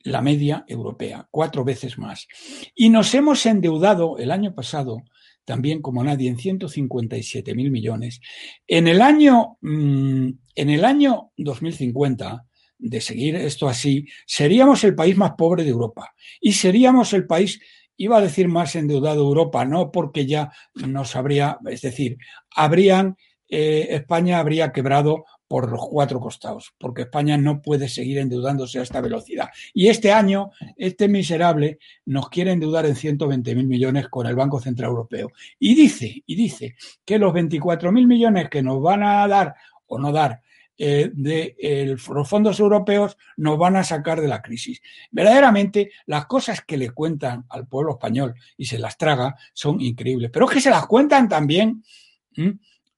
la 0.00 0.20
media 0.20 0.64
europea, 0.66 1.28
cuatro 1.30 1.64
veces 1.64 1.98
más. 1.98 2.26
Y 2.74 2.88
nos 2.88 3.14
hemos 3.14 3.46
endeudado 3.46 4.18
el 4.18 4.32
año 4.32 4.54
pasado, 4.54 5.02
también 5.44 5.80
como 5.80 6.02
nadie, 6.02 6.28
en 6.28 6.38
157 6.38 7.54
mil 7.54 7.70
millones. 7.70 8.20
En 8.66 8.88
el 8.88 9.00
año, 9.00 9.58
mm, 9.60 10.30
en 10.56 10.70
el 10.70 10.84
año 10.84 11.30
2050, 11.36 12.44
de 12.78 13.00
seguir 13.00 13.36
esto 13.36 13.68
así, 13.68 14.06
seríamos 14.26 14.82
el 14.82 14.96
país 14.96 15.16
más 15.16 15.32
pobre 15.38 15.62
de 15.62 15.70
Europa 15.70 16.12
y 16.40 16.54
seríamos 16.54 17.12
el 17.12 17.28
país 17.28 17.60
iba 17.96 18.18
a 18.18 18.22
decir 18.22 18.48
más 18.48 18.74
endeudado 18.76 19.22
Europa, 19.22 19.64
no 19.64 19.92
porque 19.92 20.26
ya 20.26 20.52
nos 20.74 21.16
habría, 21.16 21.58
es 21.66 21.82
decir, 21.82 22.18
habrían 22.54 23.16
eh, 23.54 23.96
España 23.96 24.38
habría 24.38 24.72
quebrado 24.72 25.26
por 25.46 25.70
los 25.70 25.86
cuatro 25.86 26.18
costados, 26.18 26.72
porque 26.78 27.02
España 27.02 27.36
no 27.36 27.60
puede 27.60 27.86
seguir 27.86 28.16
endeudándose 28.16 28.78
a 28.78 28.82
esta 28.82 29.02
velocidad. 29.02 29.50
Y 29.74 29.88
este 29.88 30.10
año, 30.10 30.52
este 30.78 31.06
miserable 31.06 31.78
nos 32.06 32.30
quiere 32.30 32.52
endeudar 32.52 32.86
en 32.86 32.96
120 32.96 33.54
mil 33.54 33.66
millones 33.66 34.08
con 34.08 34.26
el 34.26 34.34
Banco 34.34 34.58
Central 34.58 34.88
Europeo. 34.88 35.28
Y 35.58 35.74
dice, 35.74 36.22
y 36.24 36.34
dice 36.34 36.76
que 37.04 37.18
los 37.18 37.34
24 37.34 37.92
mil 37.92 38.06
millones 38.06 38.48
que 38.48 38.62
nos 38.62 38.80
van 38.80 39.02
a 39.02 39.28
dar 39.28 39.54
o 39.84 39.98
no 39.98 40.12
dar 40.12 40.40
eh, 40.78 41.10
de 41.12 41.94
los 41.96 42.28
fondos 42.28 42.58
europeos 42.58 43.16
nos 43.36 43.58
van 43.58 43.76
a 43.76 43.84
sacar 43.84 44.20
de 44.20 44.28
la 44.28 44.42
crisis. 44.42 44.80
Verdaderamente, 45.10 45.92
las 46.06 46.26
cosas 46.26 46.62
que 46.62 46.76
le 46.76 46.90
cuentan 46.90 47.44
al 47.48 47.66
pueblo 47.66 47.92
español 47.92 48.34
y 48.56 48.64
se 48.64 48.78
las 48.78 48.96
traga 48.96 49.36
son 49.52 49.80
increíbles. 49.80 50.30
Pero 50.32 50.46
es 50.46 50.52
que 50.52 50.60
se 50.60 50.70
las 50.70 50.86
cuentan 50.86 51.28
también 51.28 51.82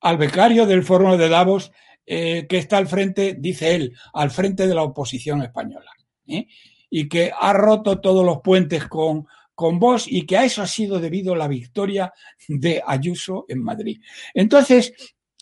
al 0.01 0.19
becario 0.19 0.67
del 0.67 0.83
Foro 0.83 1.17
de 1.17 1.29
Davos, 1.29 1.73
eh, 2.07 2.47
que 2.47 2.59
está 2.59 2.77
al 2.77 2.87
frente, 2.87 3.37
dice 3.39 3.75
él, 3.75 3.97
al 4.13 4.31
frente 4.31 4.67
de 4.67 4.75
la 4.75 4.83
oposición 4.83 5.43
española, 5.43 5.91
¿eh? 6.27 6.47
y 6.91 7.09
que 7.09 7.33
ha 7.35 7.55
roto 7.55 8.01
todos 8.01 8.25
los 8.25 8.43
puentes 8.43 8.87
con, 8.87 9.27
con 9.55 9.79
vos 9.79 10.07
y 10.07 10.27
que 10.27 10.37
a 10.37 10.45
eso 10.45 10.61
ha 10.61 10.67
sido 10.67 11.01
debido 11.01 11.35
la 11.35 11.49
victoria 11.49 12.13
de 12.47 12.83
Ayuso 12.87 13.47
en 13.49 13.63
Madrid. 13.63 14.03
Entonces, 14.35 14.93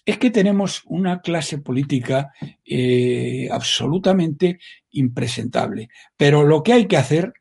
es 0.04 0.18
que 0.18 0.30
tenemos 0.30 0.82
una 0.86 1.20
clase 1.20 1.58
política 1.58 2.32
eh, 2.64 3.48
absolutamente 3.50 4.58
impresentable. 4.90 5.88
Pero 6.16 6.44
lo 6.44 6.62
que 6.62 6.72
hay 6.72 6.86
que 6.86 6.96
hacer, 6.96 7.32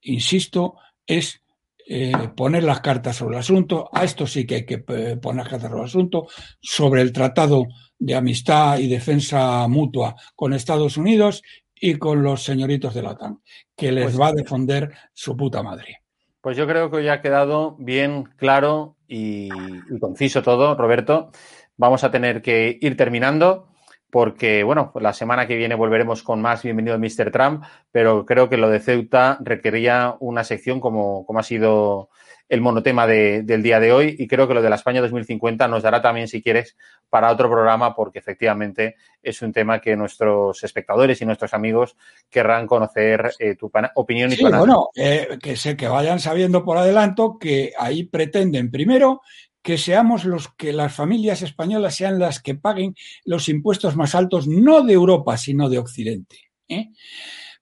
insisto, 0.00 0.74
es 1.06 1.42
eh, 1.86 2.12
poner 2.36 2.64
las 2.64 2.80
cartas 2.80 3.16
sobre 3.16 3.36
el 3.36 3.40
asunto. 3.40 3.88
A 3.92 4.04
esto 4.04 4.26
sí 4.26 4.46
que 4.46 4.56
hay 4.56 4.66
que 4.66 4.84
eh, 4.88 5.16
poner 5.16 5.44
las 5.44 5.48
cartas 5.48 5.70
sobre 5.70 5.80
el 5.80 5.86
asunto, 5.86 6.26
sobre 6.60 7.02
el 7.02 7.12
Tratado 7.12 7.66
de 7.98 8.14
Amistad 8.14 8.78
y 8.78 8.88
Defensa 8.88 9.66
Mutua 9.68 10.14
con 10.34 10.52
Estados 10.52 10.96
Unidos 10.96 11.42
y 11.74 11.94
con 11.94 12.22
los 12.22 12.42
señoritos 12.42 12.94
de 12.94 13.02
la 13.02 13.12
OTAN, 13.12 13.40
que 13.76 13.92
les 13.92 14.04
pues 14.04 14.20
va 14.20 14.28
a 14.28 14.32
defender 14.32 14.92
su 15.14 15.36
puta 15.36 15.62
madre. 15.62 16.02
Pues 16.40 16.56
yo 16.56 16.66
creo 16.66 16.90
que 16.90 17.04
ya 17.04 17.14
ha 17.14 17.22
quedado 17.22 17.76
bien 17.78 18.24
claro 18.36 18.96
y, 19.06 19.48
y 19.48 19.98
conciso 20.00 20.42
todo, 20.42 20.74
Roberto. 20.74 21.30
Vamos 21.78 22.02
a 22.02 22.10
tener 22.10 22.42
que 22.42 22.76
ir 22.80 22.96
terminando 22.96 23.68
porque, 24.10 24.64
bueno, 24.64 24.90
la 24.96 25.12
semana 25.12 25.46
que 25.46 25.56
viene 25.56 25.76
volveremos 25.76 26.24
con 26.24 26.42
más 26.42 26.64
Bienvenido 26.64 26.98
Mr. 26.98 27.30
Trump, 27.30 27.62
pero 27.92 28.26
creo 28.26 28.48
que 28.48 28.56
lo 28.56 28.68
de 28.68 28.80
Ceuta 28.80 29.38
requería 29.40 30.16
una 30.18 30.42
sección 30.42 30.80
como, 30.80 31.24
como 31.24 31.38
ha 31.38 31.44
sido 31.44 32.10
el 32.48 32.62
monotema 32.62 33.06
de, 33.06 33.42
del 33.42 33.62
día 33.62 33.78
de 33.78 33.92
hoy 33.92 34.16
y 34.18 34.26
creo 34.26 34.48
que 34.48 34.54
lo 34.54 34.62
de 34.62 34.70
la 34.70 34.76
España 34.76 35.02
2050 35.02 35.68
nos 35.68 35.82
dará 35.82 36.00
también, 36.00 36.28
si 36.28 36.42
quieres, 36.42 36.76
para 37.10 37.30
otro 37.30 37.50
programa 37.50 37.94
porque 37.94 38.18
efectivamente 38.18 38.96
es 39.22 39.42
un 39.42 39.52
tema 39.52 39.80
que 39.80 39.94
nuestros 39.96 40.64
espectadores 40.64 41.20
y 41.20 41.26
nuestros 41.26 41.52
amigos 41.52 41.96
querrán 42.30 42.66
conocer 42.66 43.32
eh, 43.38 43.54
tu 43.54 43.70
opinión 43.94 44.32
y 44.32 44.36
sí, 44.36 44.44
bueno, 44.44 44.88
eh, 44.96 45.38
que 45.42 45.56
sé 45.56 45.76
que 45.76 45.88
vayan 45.88 46.20
sabiendo 46.20 46.64
por 46.64 46.78
adelanto 46.78 47.38
que 47.38 47.72
ahí 47.78 48.04
pretenden 48.04 48.70
primero 48.70 49.20
que 49.62 49.78
seamos 49.78 50.24
los 50.24 50.52
que 50.54 50.72
las 50.72 50.94
familias 50.94 51.42
españolas 51.42 51.96
sean 51.96 52.18
las 52.18 52.40
que 52.40 52.54
paguen 52.54 52.94
los 53.24 53.48
impuestos 53.48 53.96
más 53.96 54.14
altos, 54.14 54.46
no 54.46 54.82
de 54.82 54.94
Europa, 54.94 55.36
sino 55.36 55.68
de 55.68 55.78
Occidente. 55.78 56.50
¿eh? 56.68 56.90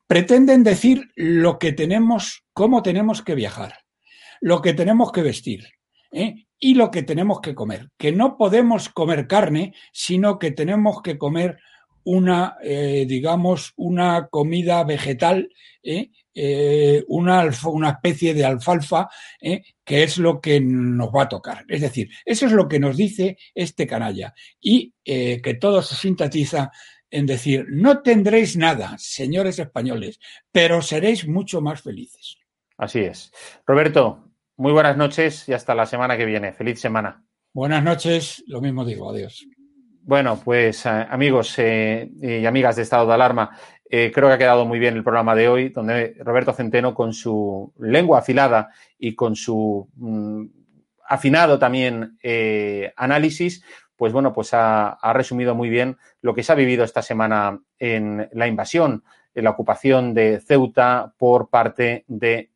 Pretenden 0.07 0.63
decir 0.63 1.11
lo 1.17 1.59
que 1.59 1.73
tenemos, 1.73 2.45
cómo 2.53 2.83
tenemos 2.83 3.23
que 3.23 3.35
viajar, 3.35 3.81
lo 4.41 4.63
que 4.63 4.75
tenemos 4.75 5.13
que 5.13 5.23
vestir. 5.23 5.69
¿eh? 6.13 6.47
Y 6.59 6.75
lo 6.75 6.91
que 6.91 7.03
tenemos 7.03 7.41
que 7.41 7.55
comer, 7.55 7.91
que 7.99 8.13
no 8.13 8.37
podemos 8.37 8.89
comer 8.89 9.27
carne, 9.27 9.75
sino 9.93 10.39
que 10.39 10.53
tenemos 10.53 11.03
que 11.03 11.19
comer 11.19 11.59
una, 12.05 12.57
eh, 12.63 13.05
digamos, 13.07 13.73
una 13.77 14.29
comida 14.29 14.85
vegetal, 14.85 15.51
¿eh? 15.83 16.11
Eh, 16.39 17.03
una, 17.09 17.49
una, 17.64 17.91
especie 17.91 18.34
de 18.34 18.45
alfalfa, 18.45 19.09
que 19.41 20.03
es 20.03 20.18
lo 20.18 20.39
que 20.39 20.61
nos 20.61 21.09
va 21.09 21.22
a 21.22 21.28
tocar. 21.28 21.64
Es 21.66 21.80
decir, 21.80 22.11
eso 22.26 22.45
es 22.45 22.53
lo 22.53 22.68
que 22.68 22.78
nos 22.78 22.95
dice 22.95 23.39
este 23.55 23.87
canalla 23.87 24.34
y 24.61 24.93
que 25.03 25.57
todo 25.59 25.80
se 25.80 25.95
sintetiza 25.95 26.70
en 27.11 27.24
decir, 27.24 27.66
no 27.70 28.03
tendréis 28.03 28.57
nada, 28.57 28.95
señores 28.99 29.59
españoles, 29.59 30.18
pero 30.53 30.82
seréis 30.82 31.26
mucho 31.26 31.61
más 31.61 31.80
felices. 31.80 32.37
Así 32.76 33.01
es. 33.01 33.32
Roberto, 33.66 34.26
muy 34.57 34.72
buenas 34.72 34.97
noches 34.97 35.49
y 35.49 35.53
hasta 35.53 35.74
la 35.74 35.87
semana 35.87 36.16
que 36.16 36.26
viene. 36.26 36.53
Feliz 36.53 36.80
semana. 36.80 37.24
Buenas 37.53 37.82
noches, 37.82 38.45
lo 38.47 38.61
mismo 38.61 38.84
digo, 38.84 39.11
adiós. 39.11 39.47
Bueno, 40.03 40.41
pues 40.45 40.87
eh, 40.87 40.89
amigos 40.89 41.59
eh, 41.59 42.09
y 42.20 42.47
amigas 42.47 42.76
de 42.76 42.82
estado 42.82 43.07
de 43.07 43.14
alarma, 43.14 43.59
eh, 43.91 44.11
creo 44.14 44.28
que 44.28 44.34
ha 44.34 44.39
quedado 44.39 44.64
muy 44.64 44.78
bien 44.78 44.97
el 44.97 45.05
programa 45.05 45.34
de 45.34 45.49
hoy, 45.49 45.68
donde 45.68 46.16
Roberto 46.20 46.53
Centeno, 46.53 46.95
con 46.95 47.12
su 47.12 47.72
lengua 47.78 48.18
afilada 48.18 48.70
y 48.99 49.14
con 49.14 49.37
su 49.37 49.89
mm, 49.95 50.45
afinado 51.09 51.59
también 51.59 52.18
análisis, 52.97 53.62
pues 53.97 54.12
bueno, 54.12 54.32
pues 54.32 54.51
ha, 54.53 54.99
resumido 55.14 55.55
muy 55.55 55.68
bien 55.70 55.97
lo 56.20 56.34
que 56.34 56.43
se 56.43 56.53
ha 56.53 56.57
vivido 56.57 56.84
esta 56.84 57.01
semana 57.01 57.61
en 57.78 58.28
la 58.32 58.49
invasión, 58.49 59.05
en 59.34 59.45
la 59.45 59.51
ocupación 59.51 60.12
de 60.14 60.41
Ceuta 60.41 61.14
por 61.16 61.49
parte 61.49 62.05
de 62.09 62.51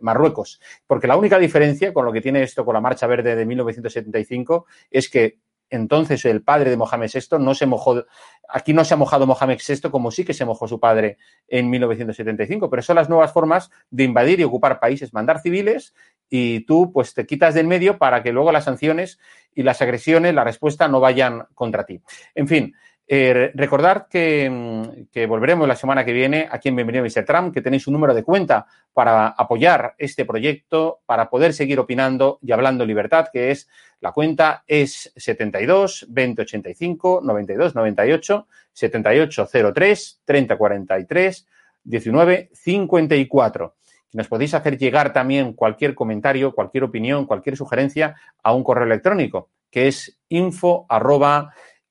Marruecos. 0.00 0.60
Porque 0.86 1.06
la 1.06 1.16
única 1.16 1.38
diferencia 1.38 1.94
con 1.94 2.04
lo 2.04 2.12
que 2.12 2.20
tiene 2.20 2.42
esto 2.42 2.64
con 2.64 2.74
la 2.74 2.80
Marcha 2.80 3.06
Verde 3.06 3.36
de 3.36 3.46
1975 3.46 4.66
es 4.90 5.08
que 5.08 5.38
entonces 5.72 6.24
el 6.26 6.42
padre 6.42 6.68
de 6.70 6.76
Mohamed 6.76 7.10
VI 7.12 7.38
no 7.38 7.54
se 7.54 7.64
mojó, 7.64 8.04
aquí 8.46 8.74
no 8.74 8.84
se 8.84 8.92
ha 8.92 8.96
mojado 8.98 9.26
Mohamed 9.26 9.58
VI 9.66 9.90
como 9.90 10.10
sí 10.10 10.24
que 10.24 10.34
se 10.34 10.44
mojó 10.44 10.68
su 10.68 10.78
padre 10.78 11.16
en 11.48 11.70
1975, 11.70 12.68
pero 12.68 12.82
son 12.82 12.96
las 12.96 13.08
nuevas 13.08 13.32
formas 13.32 13.70
de 13.90 14.04
invadir 14.04 14.38
y 14.40 14.44
ocupar 14.44 14.78
países, 14.78 15.14
mandar 15.14 15.40
civiles 15.40 15.94
y 16.28 16.60
tú 16.66 16.92
pues 16.92 17.14
te 17.14 17.24
quitas 17.24 17.54
del 17.54 17.66
medio 17.66 17.96
para 17.96 18.22
que 18.22 18.32
luego 18.32 18.52
las 18.52 18.64
sanciones 18.64 19.18
y 19.54 19.62
las 19.62 19.80
agresiones, 19.80 20.34
la 20.34 20.44
respuesta 20.44 20.88
no 20.88 21.00
vayan 21.00 21.46
contra 21.54 21.84
ti. 21.84 22.02
En 22.34 22.46
fin, 22.48 22.74
Eh, 23.06 23.50
recordad 23.54 24.06
mm, 24.06 25.08
que, 25.12 25.26
volveremos 25.26 25.66
la 25.66 25.74
semana 25.74 26.04
que 26.04 26.12
viene 26.12 26.48
aquí 26.50 26.68
en 26.68 26.76
Bienvenido 26.76 27.04
Mr. 27.04 27.24
Trump, 27.24 27.52
que 27.52 27.60
tenéis 27.60 27.86
un 27.86 27.94
número 27.94 28.14
de 28.14 28.22
cuenta 28.22 28.66
para 28.92 29.28
apoyar 29.28 29.94
este 29.98 30.24
proyecto, 30.24 31.00
para 31.04 31.28
poder 31.28 31.52
seguir 31.52 31.80
opinando 31.80 32.38
y 32.42 32.52
hablando 32.52 32.86
libertad, 32.86 33.26
que 33.32 33.50
es 33.50 33.68
la 34.00 34.12
cuenta 34.12 34.64
es 34.66 35.12
72 35.16 36.06
2085 36.08 37.20
92 37.22 37.74
98 37.74 38.46
7803 38.72 40.22
3043 40.24 41.46
19 41.84 42.50
54. 42.52 43.74
Nos 44.12 44.28
podéis 44.28 44.54
hacer 44.54 44.78
llegar 44.78 45.12
también 45.12 45.54
cualquier 45.54 45.94
comentario, 45.94 46.54
cualquier 46.54 46.84
opinión, 46.84 47.26
cualquier 47.26 47.56
sugerencia 47.56 48.14
a 48.42 48.54
un 48.54 48.62
correo 48.62 48.84
electrónico, 48.84 49.50
que 49.70 49.88
es 49.88 50.18
info 50.28 50.86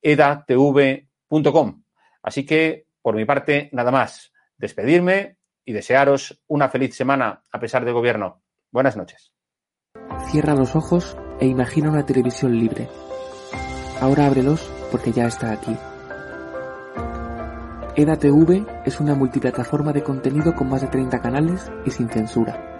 edatv.com. 0.01 1.83
Así 2.23 2.45
que, 2.45 2.87
por 3.01 3.15
mi 3.15 3.25
parte, 3.25 3.69
nada 3.71 3.91
más. 3.91 4.31
Despedirme 4.57 5.37
y 5.65 5.73
desearos 5.73 6.41
una 6.47 6.69
feliz 6.69 6.95
semana 6.95 7.43
a 7.51 7.59
pesar 7.59 7.85
del 7.85 7.93
gobierno. 7.93 8.43
Buenas 8.71 8.95
noches. 8.95 9.33
Cierra 10.31 10.55
los 10.55 10.75
ojos 10.75 11.17
e 11.39 11.47
imagina 11.47 11.89
una 11.89 12.05
televisión 12.05 12.57
libre. 12.57 12.87
Ahora 13.99 14.27
ábrelos 14.27 14.71
porque 14.91 15.11
ya 15.11 15.25
está 15.25 15.51
aquí. 15.51 15.75
EDATV 17.95 18.65
es 18.85 18.99
una 18.99 19.15
multiplataforma 19.15 19.91
de 19.91 20.03
contenido 20.03 20.55
con 20.55 20.69
más 20.69 20.81
de 20.81 20.87
30 20.87 21.21
canales 21.21 21.71
y 21.85 21.91
sin 21.91 22.09
censura. 22.09 22.70